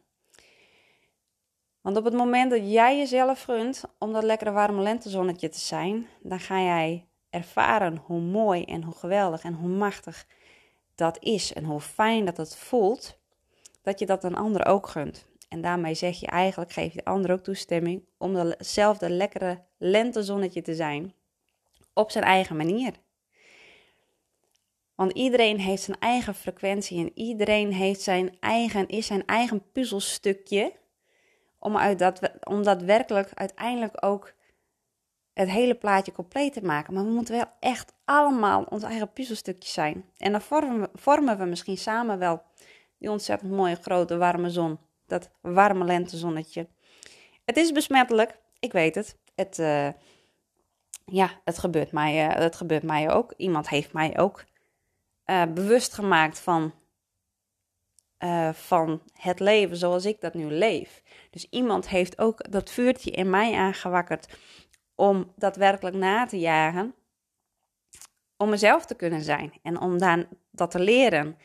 Want 1.80 1.96
op 1.96 2.04
het 2.04 2.14
moment 2.14 2.50
dat 2.50 2.72
jij 2.72 2.98
jezelf 2.98 3.42
gunt 3.42 3.84
om 3.98 4.12
dat 4.12 4.22
lekkere 4.22 4.50
warme 4.50 4.82
lentezonnetje 4.82 5.48
te 5.48 5.58
zijn, 5.58 6.06
dan 6.22 6.40
ga 6.40 6.60
jij 6.60 7.06
ervaren 7.30 7.96
hoe 7.96 8.20
mooi 8.20 8.64
en 8.64 8.82
hoe 8.82 8.94
geweldig 8.94 9.42
en 9.42 9.54
hoe 9.54 9.68
machtig 9.68 10.26
dat 10.94 11.22
is 11.22 11.52
en 11.52 11.64
hoe 11.64 11.80
fijn 11.80 12.24
dat 12.24 12.36
het 12.36 12.56
voelt, 12.56 13.18
dat 13.82 13.98
je 13.98 14.06
dat 14.06 14.24
een 14.24 14.36
ander 14.36 14.66
ook 14.66 14.88
gunt. 14.88 15.26
En 15.48 15.60
daarmee 15.60 15.94
zeg 15.94 16.20
je 16.20 16.26
eigenlijk, 16.26 16.72
geef 16.72 16.92
je 16.92 16.98
de 16.98 17.10
ander 17.10 17.32
ook 17.32 17.42
toestemming 17.42 18.04
om 18.18 18.34
hetzelfde 18.34 19.10
lekkere 19.10 19.62
lentezonnetje 19.78 20.62
te 20.62 20.74
zijn 20.74 21.14
op 21.92 22.10
zijn 22.10 22.24
eigen 22.24 22.56
manier. 22.56 22.92
Want 25.00 25.12
iedereen 25.12 25.58
heeft 25.58 25.82
zijn 25.82 25.98
eigen 25.98 26.34
frequentie 26.34 26.98
en 26.98 27.10
iedereen 27.14 27.72
heeft 27.72 28.00
zijn 28.00 28.36
eigen, 28.40 28.88
is 28.88 29.06
zijn 29.06 29.26
eigen 29.26 29.70
puzzelstukje. 29.72 30.72
Om, 31.58 31.76
uit 31.76 31.98
dat, 31.98 32.30
om 32.44 32.62
daadwerkelijk 32.62 33.30
uiteindelijk 33.34 34.04
ook 34.04 34.32
het 35.32 35.50
hele 35.50 35.74
plaatje 35.74 36.12
compleet 36.12 36.52
te 36.52 36.64
maken. 36.64 36.94
Maar 36.94 37.04
we 37.04 37.10
moeten 37.10 37.34
wel 37.34 37.50
echt 37.60 37.92
allemaal 38.04 38.62
ons 38.62 38.82
eigen 38.82 39.12
puzzelstukje 39.12 39.68
zijn. 39.68 40.04
En 40.16 40.32
dan 40.32 40.40
vormen 40.40 40.80
we, 40.80 40.88
vormen 40.94 41.38
we 41.38 41.44
misschien 41.44 41.78
samen 41.78 42.18
wel 42.18 42.42
die 42.98 43.10
ontzettend 43.10 43.52
mooie 43.52 43.76
grote 43.76 44.16
warme 44.16 44.50
zon. 44.50 44.78
Dat 45.06 45.30
warme 45.40 45.84
lentezonnetje. 45.84 46.68
Het 47.44 47.56
is 47.56 47.72
besmettelijk, 47.72 48.38
ik 48.58 48.72
weet 48.72 48.94
het. 48.94 49.16
Het, 49.34 49.58
uh, 49.58 49.88
ja, 51.04 51.30
het 51.44 51.58
gebeurt, 51.58 51.92
mij, 51.92 52.28
uh, 52.28 52.34
het 52.34 52.56
gebeurt 52.56 52.82
mij 52.82 53.10
ook. 53.10 53.34
Iemand 53.36 53.68
heeft 53.68 53.92
mij 53.92 54.18
ook 54.18 54.48
uh, 55.30 55.42
bewust 55.54 55.94
gemaakt 55.94 56.40
van, 56.40 56.74
uh, 58.18 58.52
van 58.52 59.02
het 59.12 59.40
leven 59.40 59.76
zoals 59.76 60.04
ik 60.04 60.20
dat 60.20 60.34
nu 60.34 60.50
leef. 60.50 61.02
Dus 61.30 61.46
iemand 61.50 61.88
heeft 61.88 62.18
ook 62.18 62.50
dat 62.50 62.70
vuurtje 62.70 63.10
in 63.10 63.30
mij 63.30 63.54
aangewakkerd 63.54 64.38
om 64.94 65.32
daadwerkelijk 65.36 65.96
na 65.96 66.26
te 66.26 66.38
jagen. 66.38 66.94
om 68.36 68.48
mezelf 68.48 68.86
te 68.86 68.94
kunnen 68.94 69.22
zijn 69.22 69.52
en 69.62 69.80
om 69.80 69.98
dan 69.98 70.26
dat 70.50 70.70
te 70.70 70.78
leren. 70.78 71.36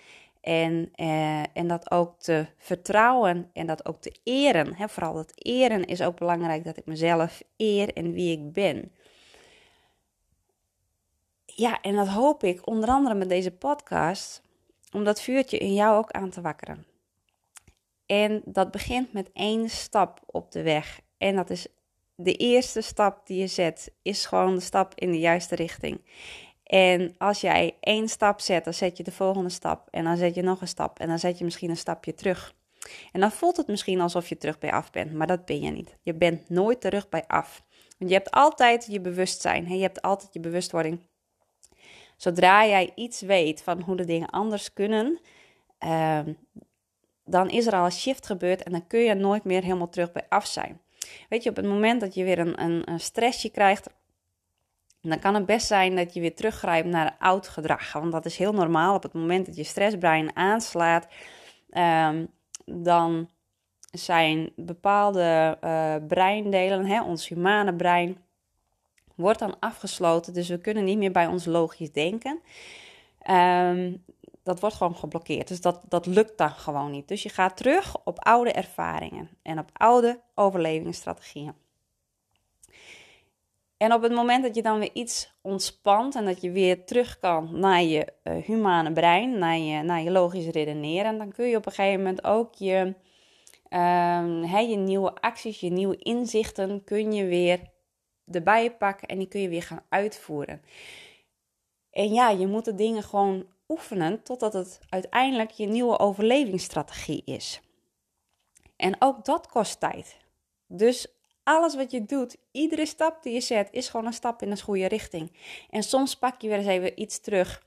En, 0.41 0.89
eh, 0.93 1.57
en 1.57 1.67
dat 1.67 1.91
ook 1.91 2.19
te 2.19 2.47
vertrouwen 2.57 3.49
en 3.53 3.65
dat 3.67 3.85
ook 3.85 4.01
te 4.01 4.19
eren. 4.23 4.75
Hè, 4.75 4.89
vooral 4.89 5.13
dat 5.13 5.31
eren 5.35 5.85
is 5.85 6.01
ook 6.01 6.17
belangrijk, 6.17 6.63
dat 6.63 6.77
ik 6.77 6.85
mezelf 6.85 7.41
eer 7.57 7.93
en 7.93 8.11
wie 8.11 8.31
ik 8.37 8.53
ben. 8.53 8.91
Ja, 11.57 11.81
en 11.81 11.95
dat 11.95 12.07
hoop 12.07 12.43
ik 12.43 12.67
onder 12.67 12.89
andere 12.89 13.15
met 13.15 13.29
deze 13.29 13.51
podcast, 13.51 14.41
om 14.91 15.03
dat 15.03 15.21
vuurtje 15.21 15.57
in 15.57 15.73
jou 15.73 15.97
ook 15.97 16.11
aan 16.11 16.29
te 16.29 16.41
wakkeren. 16.41 16.85
En 18.05 18.41
dat 18.45 18.71
begint 18.71 19.13
met 19.13 19.31
één 19.33 19.69
stap 19.69 20.21
op 20.25 20.51
de 20.51 20.61
weg. 20.61 21.01
En 21.17 21.35
dat 21.35 21.49
is 21.49 21.67
de 22.15 22.33
eerste 22.33 22.81
stap 22.81 23.27
die 23.27 23.39
je 23.39 23.47
zet, 23.47 23.91
is 24.01 24.25
gewoon 24.25 24.55
de 24.55 24.61
stap 24.61 24.93
in 24.95 25.11
de 25.11 25.19
juiste 25.19 25.55
richting. 25.55 26.01
En 26.63 27.15
als 27.17 27.41
jij 27.41 27.77
één 27.79 28.07
stap 28.07 28.39
zet, 28.39 28.63
dan 28.63 28.73
zet 28.73 28.97
je 28.97 29.03
de 29.03 29.11
volgende 29.11 29.49
stap. 29.49 29.87
En 29.91 30.03
dan 30.03 30.17
zet 30.17 30.35
je 30.35 30.41
nog 30.41 30.61
een 30.61 30.67
stap. 30.67 30.99
En 30.99 31.07
dan 31.07 31.19
zet 31.19 31.37
je 31.37 31.43
misschien 31.43 31.69
een 31.69 31.77
stapje 31.77 32.13
terug. 32.13 32.53
En 33.11 33.19
dan 33.19 33.31
voelt 33.31 33.57
het 33.57 33.67
misschien 33.67 34.01
alsof 34.01 34.29
je 34.29 34.37
terug 34.37 34.59
bij 34.59 34.71
af 34.71 34.91
bent. 34.91 35.13
Maar 35.13 35.27
dat 35.27 35.45
ben 35.45 35.61
je 35.61 35.71
niet. 35.71 35.97
Je 36.01 36.13
bent 36.13 36.49
nooit 36.49 36.81
terug 36.81 37.09
bij 37.09 37.23
af. 37.27 37.63
Want 37.97 38.11
je 38.11 38.17
hebt 38.17 38.31
altijd 38.31 38.85
je 38.89 39.01
bewustzijn. 39.01 39.67
Je 39.69 39.81
hebt 39.81 40.01
altijd 40.01 40.33
je 40.33 40.39
bewustwording. 40.39 40.99
Zodra 42.17 42.65
jij 42.65 42.91
iets 42.95 43.21
weet 43.21 43.63
van 43.63 43.81
hoe 43.81 43.95
de 43.95 44.05
dingen 44.05 44.29
anders 44.29 44.73
kunnen, 44.73 45.19
ehm, 45.77 46.33
dan 47.25 47.49
is 47.49 47.67
er 47.67 47.73
al 47.73 47.85
een 47.85 47.91
shift 47.91 48.25
gebeurd 48.25 48.63
en 48.63 48.71
dan 48.71 48.87
kun 48.87 48.99
je 48.99 49.13
nooit 49.13 49.43
meer 49.43 49.63
helemaal 49.63 49.89
terug 49.89 50.11
bij 50.11 50.25
af 50.29 50.45
zijn. 50.45 50.81
Weet 51.29 51.43
je, 51.43 51.49
op 51.49 51.55
het 51.55 51.65
moment 51.65 52.01
dat 52.01 52.13
je 52.13 52.23
weer 52.23 52.39
een, 52.39 52.61
een, 52.61 52.91
een 52.91 52.99
stressje 52.99 53.49
krijgt, 53.49 53.89
dan 55.01 55.19
kan 55.19 55.33
het 55.33 55.45
best 55.45 55.67
zijn 55.67 55.95
dat 55.95 56.13
je 56.13 56.19
weer 56.19 56.35
teruggrijpt 56.35 56.87
naar 56.87 57.15
oud 57.19 57.47
gedrag. 57.47 57.93
Want 57.93 58.11
dat 58.11 58.25
is 58.25 58.37
heel 58.37 58.53
normaal. 58.53 58.95
Op 58.95 59.03
het 59.03 59.13
moment 59.13 59.45
dat 59.45 59.55
je 59.55 59.63
stressbrein 59.63 60.35
aanslaat, 60.35 61.07
um, 61.69 62.27
dan 62.65 63.29
zijn 63.91 64.51
bepaalde 64.55 65.57
uh, 65.63 65.95
breindelen, 66.07 66.85
hè, 66.85 67.01
ons 67.01 67.27
humane 67.27 67.75
brein, 67.75 68.17
wordt 69.15 69.39
dan 69.39 69.59
afgesloten. 69.59 70.33
Dus 70.33 70.49
we 70.49 70.57
kunnen 70.57 70.83
niet 70.83 70.97
meer 70.97 71.11
bij 71.11 71.27
ons 71.27 71.45
logisch 71.45 71.91
denken. 71.91 72.39
Um, 73.29 74.03
dat 74.45 74.59
wordt 74.59 74.75
gewoon 74.75 74.95
geblokkeerd. 74.95 75.47
Dus 75.47 75.61
dat, 75.61 75.81
dat 75.87 76.05
lukt 76.05 76.37
dan 76.37 76.49
gewoon 76.49 76.91
niet. 76.91 77.07
Dus 77.07 77.23
je 77.23 77.29
gaat 77.29 77.57
terug 77.57 77.97
op 78.03 78.19
oude 78.19 78.51
ervaringen 78.51 79.29
en 79.41 79.59
op 79.59 79.69
oude 79.73 80.19
overlevingsstrategieën. 80.35 81.53
En 83.77 83.93
op 83.93 84.01
het 84.01 84.13
moment 84.13 84.43
dat 84.43 84.55
je 84.55 84.61
dan 84.61 84.79
weer 84.79 84.93
iets 84.93 85.33
ontspant 85.41 86.15
en 86.15 86.25
dat 86.25 86.41
je 86.41 86.51
weer 86.51 86.85
terug 86.85 87.19
kan 87.19 87.59
naar 87.59 87.83
je 87.83 88.13
uh, 88.23 88.43
humane 88.43 88.91
brein, 88.91 89.37
naar 89.37 89.57
je, 89.57 89.81
naar 89.81 90.01
je 90.01 90.11
logisch 90.11 90.47
redeneren, 90.47 91.17
dan 91.17 91.31
kun 91.31 91.47
je 91.47 91.57
op 91.57 91.65
een 91.65 91.71
gegeven 91.71 91.99
moment 91.99 92.23
ook 92.23 92.53
je, 92.53 92.93
uh, 93.69 94.69
je 94.69 94.75
nieuwe 94.75 95.13
acties, 95.13 95.59
je 95.59 95.69
nieuwe 95.71 95.97
inzichten, 95.97 96.83
kun 96.83 97.11
je 97.11 97.25
weer 97.25 97.59
erbij 98.31 98.75
pakken 98.75 99.07
en 99.07 99.17
die 99.17 99.27
kun 99.27 99.41
je 99.41 99.49
weer 99.49 99.63
gaan 99.63 99.83
uitvoeren. 99.89 100.61
En 101.91 102.13
ja, 102.13 102.29
je 102.29 102.47
moet 102.47 102.65
de 102.65 102.75
dingen 102.75 103.03
gewoon 103.03 103.45
oefenen 103.67 104.23
totdat 104.23 104.53
het 104.53 104.79
uiteindelijk 104.89 105.51
je 105.51 105.65
nieuwe 105.65 105.99
overlevingsstrategie 105.99 107.21
is. 107.25 107.61
En 108.75 108.95
ook 108.99 109.25
dat 109.25 109.47
kost 109.47 109.79
tijd. 109.79 110.17
Dus 110.67 111.07
alles 111.43 111.75
wat 111.75 111.91
je 111.91 112.05
doet, 112.05 112.37
iedere 112.51 112.85
stap 112.85 113.23
die 113.23 113.33
je 113.33 113.41
zet, 113.41 113.69
is 113.71 113.89
gewoon 113.89 114.05
een 114.05 114.13
stap 114.13 114.41
in 114.41 114.49
de 114.49 114.61
goede 114.61 114.87
richting. 114.87 115.31
En 115.69 115.83
soms 115.83 116.15
pak 116.15 116.41
je 116.41 116.47
weer 116.47 116.57
eens 116.57 116.67
even 116.67 117.01
iets 117.01 117.19
terug 117.19 117.63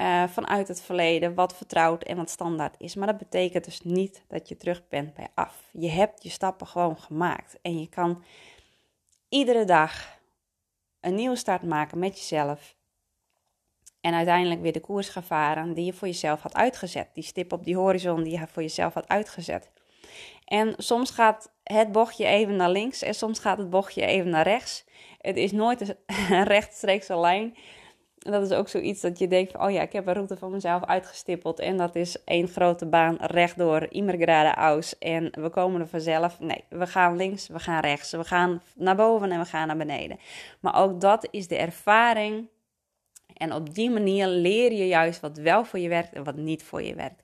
uh, 0.00 0.28
vanuit 0.28 0.68
het 0.68 0.82
verleden, 0.82 1.34
wat 1.34 1.56
vertrouwd 1.56 2.02
en 2.02 2.16
wat 2.16 2.30
standaard 2.30 2.74
is. 2.78 2.94
Maar 2.94 3.06
dat 3.06 3.18
betekent 3.18 3.64
dus 3.64 3.80
niet 3.80 4.24
dat 4.28 4.48
je 4.48 4.56
terug 4.56 4.88
bent 4.88 5.14
bij 5.14 5.28
af. 5.34 5.68
Je 5.72 5.88
hebt 5.88 6.22
je 6.22 6.28
stappen 6.28 6.66
gewoon 6.66 6.98
gemaakt. 6.98 7.58
En 7.62 7.80
je 7.80 7.88
kan 7.88 8.22
iedere 9.32 9.64
dag 9.64 10.20
een 11.00 11.14
nieuwe 11.14 11.36
start 11.36 11.62
maken 11.62 11.98
met 11.98 12.18
jezelf. 12.18 12.76
En 14.00 14.14
uiteindelijk 14.14 14.60
weer 14.60 14.72
de 14.72 14.80
koers 14.80 15.08
gaan 15.08 15.22
varen 15.22 15.74
die 15.74 15.84
je 15.84 15.92
voor 15.92 16.08
jezelf 16.08 16.42
had 16.42 16.54
uitgezet. 16.54 17.08
Die 17.14 17.24
stip 17.24 17.52
op 17.52 17.64
die 17.64 17.76
horizon 17.76 18.22
die 18.22 18.38
je 18.38 18.46
voor 18.46 18.62
jezelf 18.62 18.94
had 18.94 19.08
uitgezet. 19.08 19.70
En 20.44 20.74
soms 20.76 21.10
gaat 21.10 21.52
het 21.62 21.92
bochtje 21.92 22.26
even 22.26 22.56
naar 22.56 22.70
links 22.70 23.02
en 23.02 23.14
soms 23.14 23.38
gaat 23.38 23.58
het 23.58 23.70
bochtje 23.70 24.06
even 24.06 24.30
naar 24.30 24.46
rechts. 24.46 24.84
Het 25.18 25.36
is 25.36 25.52
nooit 25.52 25.80
een 25.80 26.44
rechtstreekse 26.54 27.18
lijn. 27.18 27.56
Dat 28.22 28.50
is 28.50 28.56
ook 28.56 28.68
zoiets 28.68 29.00
dat 29.00 29.18
je 29.18 29.28
denkt 29.28 29.52
van, 29.52 29.62
oh 29.62 29.70
ja, 29.70 29.82
ik 29.82 29.92
heb 29.92 30.06
een 30.06 30.14
route 30.14 30.36
voor 30.36 30.50
mezelf 30.50 30.84
uitgestippeld. 30.84 31.58
En 31.58 31.76
dat 31.76 31.94
is 31.94 32.24
één 32.24 32.48
grote 32.48 32.86
baan 32.86 33.16
rechtdoor, 33.20 33.86
immer 33.90 34.16
gerade 34.16 34.54
aus. 34.54 34.98
En 34.98 35.30
we 35.30 35.48
komen 35.48 35.80
er 35.80 35.86
vanzelf. 35.86 36.40
Nee, 36.40 36.64
we 36.68 36.86
gaan 36.86 37.16
links, 37.16 37.48
we 37.48 37.58
gaan 37.58 37.80
rechts. 37.80 38.10
We 38.10 38.24
gaan 38.24 38.62
naar 38.74 38.96
boven 38.96 39.32
en 39.32 39.38
we 39.38 39.44
gaan 39.44 39.66
naar 39.66 39.76
beneden. 39.76 40.18
Maar 40.60 40.82
ook 40.82 41.00
dat 41.00 41.28
is 41.30 41.48
de 41.48 41.56
ervaring. 41.56 42.48
En 43.36 43.52
op 43.52 43.74
die 43.74 43.90
manier 43.90 44.26
leer 44.26 44.72
je 44.72 44.86
juist 44.86 45.20
wat 45.20 45.36
wel 45.36 45.64
voor 45.64 45.78
je 45.78 45.88
werkt 45.88 46.12
en 46.12 46.24
wat 46.24 46.36
niet 46.36 46.62
voor 46.62 46.82
je 46.82 46.94
werkt. 46.94 47.22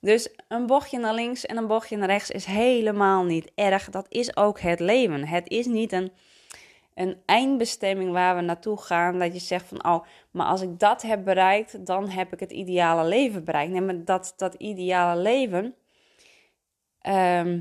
Dus 0.00 0.28
een 0.48 0.66
bochtje 0.66 0.98
naar 0.98 1.14
links 1.14 1.46
en 1.46 1.56
een 1.56 1.66
bochtje 1.66 1.96
naar 1.96 2.08
rechts 2.08 2.30
is 2.30 2.44
helemaal 2.44 3.24
niet 3.24 3.50
erg. 3.54 3.90
Dat 3.90 4.06
is 4.08 4.36
ook 4.36 4.60
het 4.60 4.80
leven. 4.80 5.26
Het 5.26 5.48
is 5.48 5.66
niet 5.66 5.92
een, 5.92 6.12
een 6.94 7.22
eindbestemming 7.26 8.12
waar 8.12 8.36
we 8.36 8.42
naartoe 8.42 8.76
gaan. 8.76 9.18
Dat 9.18 9.32
je 9.32 9.38
zegt 9.38 9.66
van, 9.66 9.84
oh, 9.84 10.04
maar 10.30 10.46
als 10.46 10.60
ik 10.60 10.78
dat 10.78 11.02
heb 11.02 11.24
bereikt, 11.24 11.86
dan 11.86 12.08
heb 12.08 12.32
ik 12.32 12.40
het 12.40 12.52
ideale 12.52 13.08
leven 13.08 13.44
bereikt. 13.44 13.72
Nee, 13.72 13.80
maar 13.80 14.04
dat, 14.04 14.34
dat 14.36 14.54
ideale 14.54 15.20
leven, 15.20 15.74
ehm, 16.98 17.60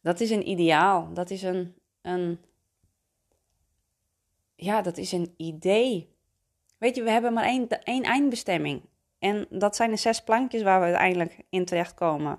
dat 0.00 0.20
is 0.20 0.30
een 0.30 0.48
ideaal. 0.48 1.12
Dat 1.12 1.30
is 1.30 1.42
een, 1.42 1.74
een, 2.02 2.40
ja, 4.56 4.82
dat 4.82 4.96
is 4.96 5.12
een 5.12 5.34
idee. 5.36 6.14
Weet 6.78 6.96
je, 6.96 7.02
we 7.02 7.10
hebben 7.10 7.32
maar 7.32 7.44
één, 7.44 7.68
één 7.68 8.02
eindbestemming. 8.02 8.82
En 9.18 9.46
dat 9.50 9.76
zijn 9.76 9.90
de 9.90 9.96
zes 9.96 10.22
plankjes 10.22 10.62
waar 10.62 10.78
we 10.78 10.84
uiteindelijk 10.84 11.44
in 11.48 11.64
terechtkomen. 11.64 12.38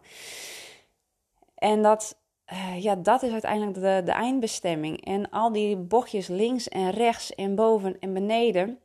En 1.56 1.82
dat, 1.82 2.18
uh, 2.54 2.84
ja, 2.84 2.96
dat 2.96 3.24
is 3.24 3.32
uiteindelijk 3.32 3.74
de, 3.74 4.02
de 4.06 4.12
eindbestemming. 4.12 5.06
En 5.06 5.30
al 5.30 5.52
die 5.52 5.78
bochtjes 5.78 6.28
links 6.28 6.68
en 6.70 6.92
rechts 6.92 7.36
en 7.36 7.56
boven 7.56 8.00
en 8.00 8.14
beneden, 8.14 8.80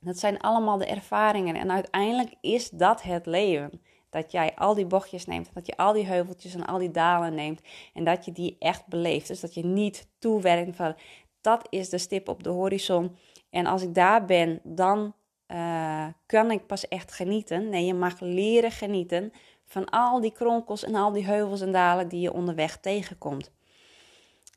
dat 0.00 0.18
zijn 0.18 0.40
allemaal 0.40 0.78
de 0.78 0.86
ervaringen. 0.86 1.56
En 1.56 1.70
uiteindelijk 1.70 2.34
is 2.40 2.70
dat 2.70 3.02
het 3.02 3.26
leven. 3.26 3.80
Dat 4.10 4.32
jij 4.32 4.54
al 4.54 4.74
die 4.74 4.86
bochtjes 4.86 5.26
neemt, 5.26 5.50
dat 5.54 5.66
je 5.66 5.76
al 5.76 5.92
die 5.92 6.06
heuveltjes 6.06 6.54
en 6.54 6.66
al 6.66 6.78
die 6.78 6.90
dalen 6.90 7.34
neemt 7.34 7.60
en 7.94 8.04
dat 8.04 8.24
je 8.24 8.32
die 8.32 8.56
echt 8.58 8.86
beleeft. 8.86 9.28
Dus 9.28 9.40
dat 9.40 9.54
je 9.54 9.64
niet 9.64 10.08
toewerkt 10.18 10.76
van 10.76 10.94
dat 11.40 11.66
is 11.68 11.88
de 11.88 11.98
stip 11.98 12.28
op 12.28 12.42
de 12.42 12.50
horizon. 12.50 13.16
En 13.50 13.66
als 13.66 13.82
ik 13.82 13.94
daar 13.94 14.24
ben, 14.24 14.60
dan 14.62 15.14
uh, 15.48 16.06
kan 16.26 16.50
ik 16.50 16.66
pas 16.66 16.88
echt 16.88 17.12
genieten. 17.12 17.68
Nee, 17.68 17.86
je 17.86 17.94
mag 17.94 18.20
leren 18.20 18.70
genieten 18.70 19.32
van 19.70 19.88
al 19.88 20.20
die 20.20 20.32
kronkels 20.32 20.84
en 20.84 20.94
al 20.94 21.12
die 21.12 21.24
heuvels 21.24 21.60
en 21.60 21.72
dalen 21.72 22.08
die 22.08 22.20
je 22.20 22.32
onderweg 22.32 22.76
tegenkomt. 22.76 23.50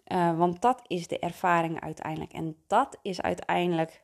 Uh, 0.07 0.37
want 0.37 0.61
dat 0.61 0.81
is 0.87 1.07
de 1.07 1.19
ervaring 1.19 1.81
uiteindelijk. 1.81 2.33
En 2.33 2.57
dat 2.67 2.97
is 3.01 3.21
uiteindelijk 3.21 4.03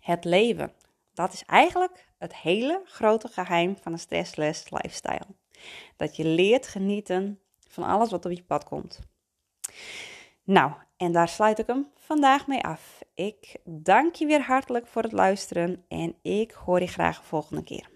het 0.00 0.24
leven. 0.24 0.72
Dat 1.14 1.32
is 1.32 1.44
eigenlijk 1.44 2.08
het 2.18 2.36
hele 2.36 2.82
grote 2.84 3.28
geheim 3.28 3.76
van 3.76 3.92
een 3.92 3.98
stressless 3.98 4.70
lifestyle. 4.70 5.26
Dat 5.96 6.16
je 6.16 6.24
leert 6.24 6.66
genieten 6.66 7.40
van 7.68 7.84
alles 7.84 8.10
wat 8.10 8.24
op 8.24 8.32
je 8.32 8.42
pad 8.42 8.64
komt. 8.64 9.00
Nou, 10.44 10.72
en 10.96 11.12
daar 11.12 11.28
sluit 11.28 11.58
ik 11.58 11.66
hem 11.66 11.90
vandaag 11.94 12.46
mee 12.46 12.62
af. 12.62 13.02
Ik 13.14 13.56
dank 13.64 14.14
je 14.14 14.26
weer 14.26 14.42
hartelijk 14.42 14.86
voor 14.86 15.02
het 15.02 15.12
luisteren 15.12 15.84
en 15.88 16.14
ik 16.22 16.50
hoor 16.50 16.80
je 16.80 16.86
graag 16.86 17.20
de 17.20 17.26
volgende 17.26 17.62
keer. 17.62 17.95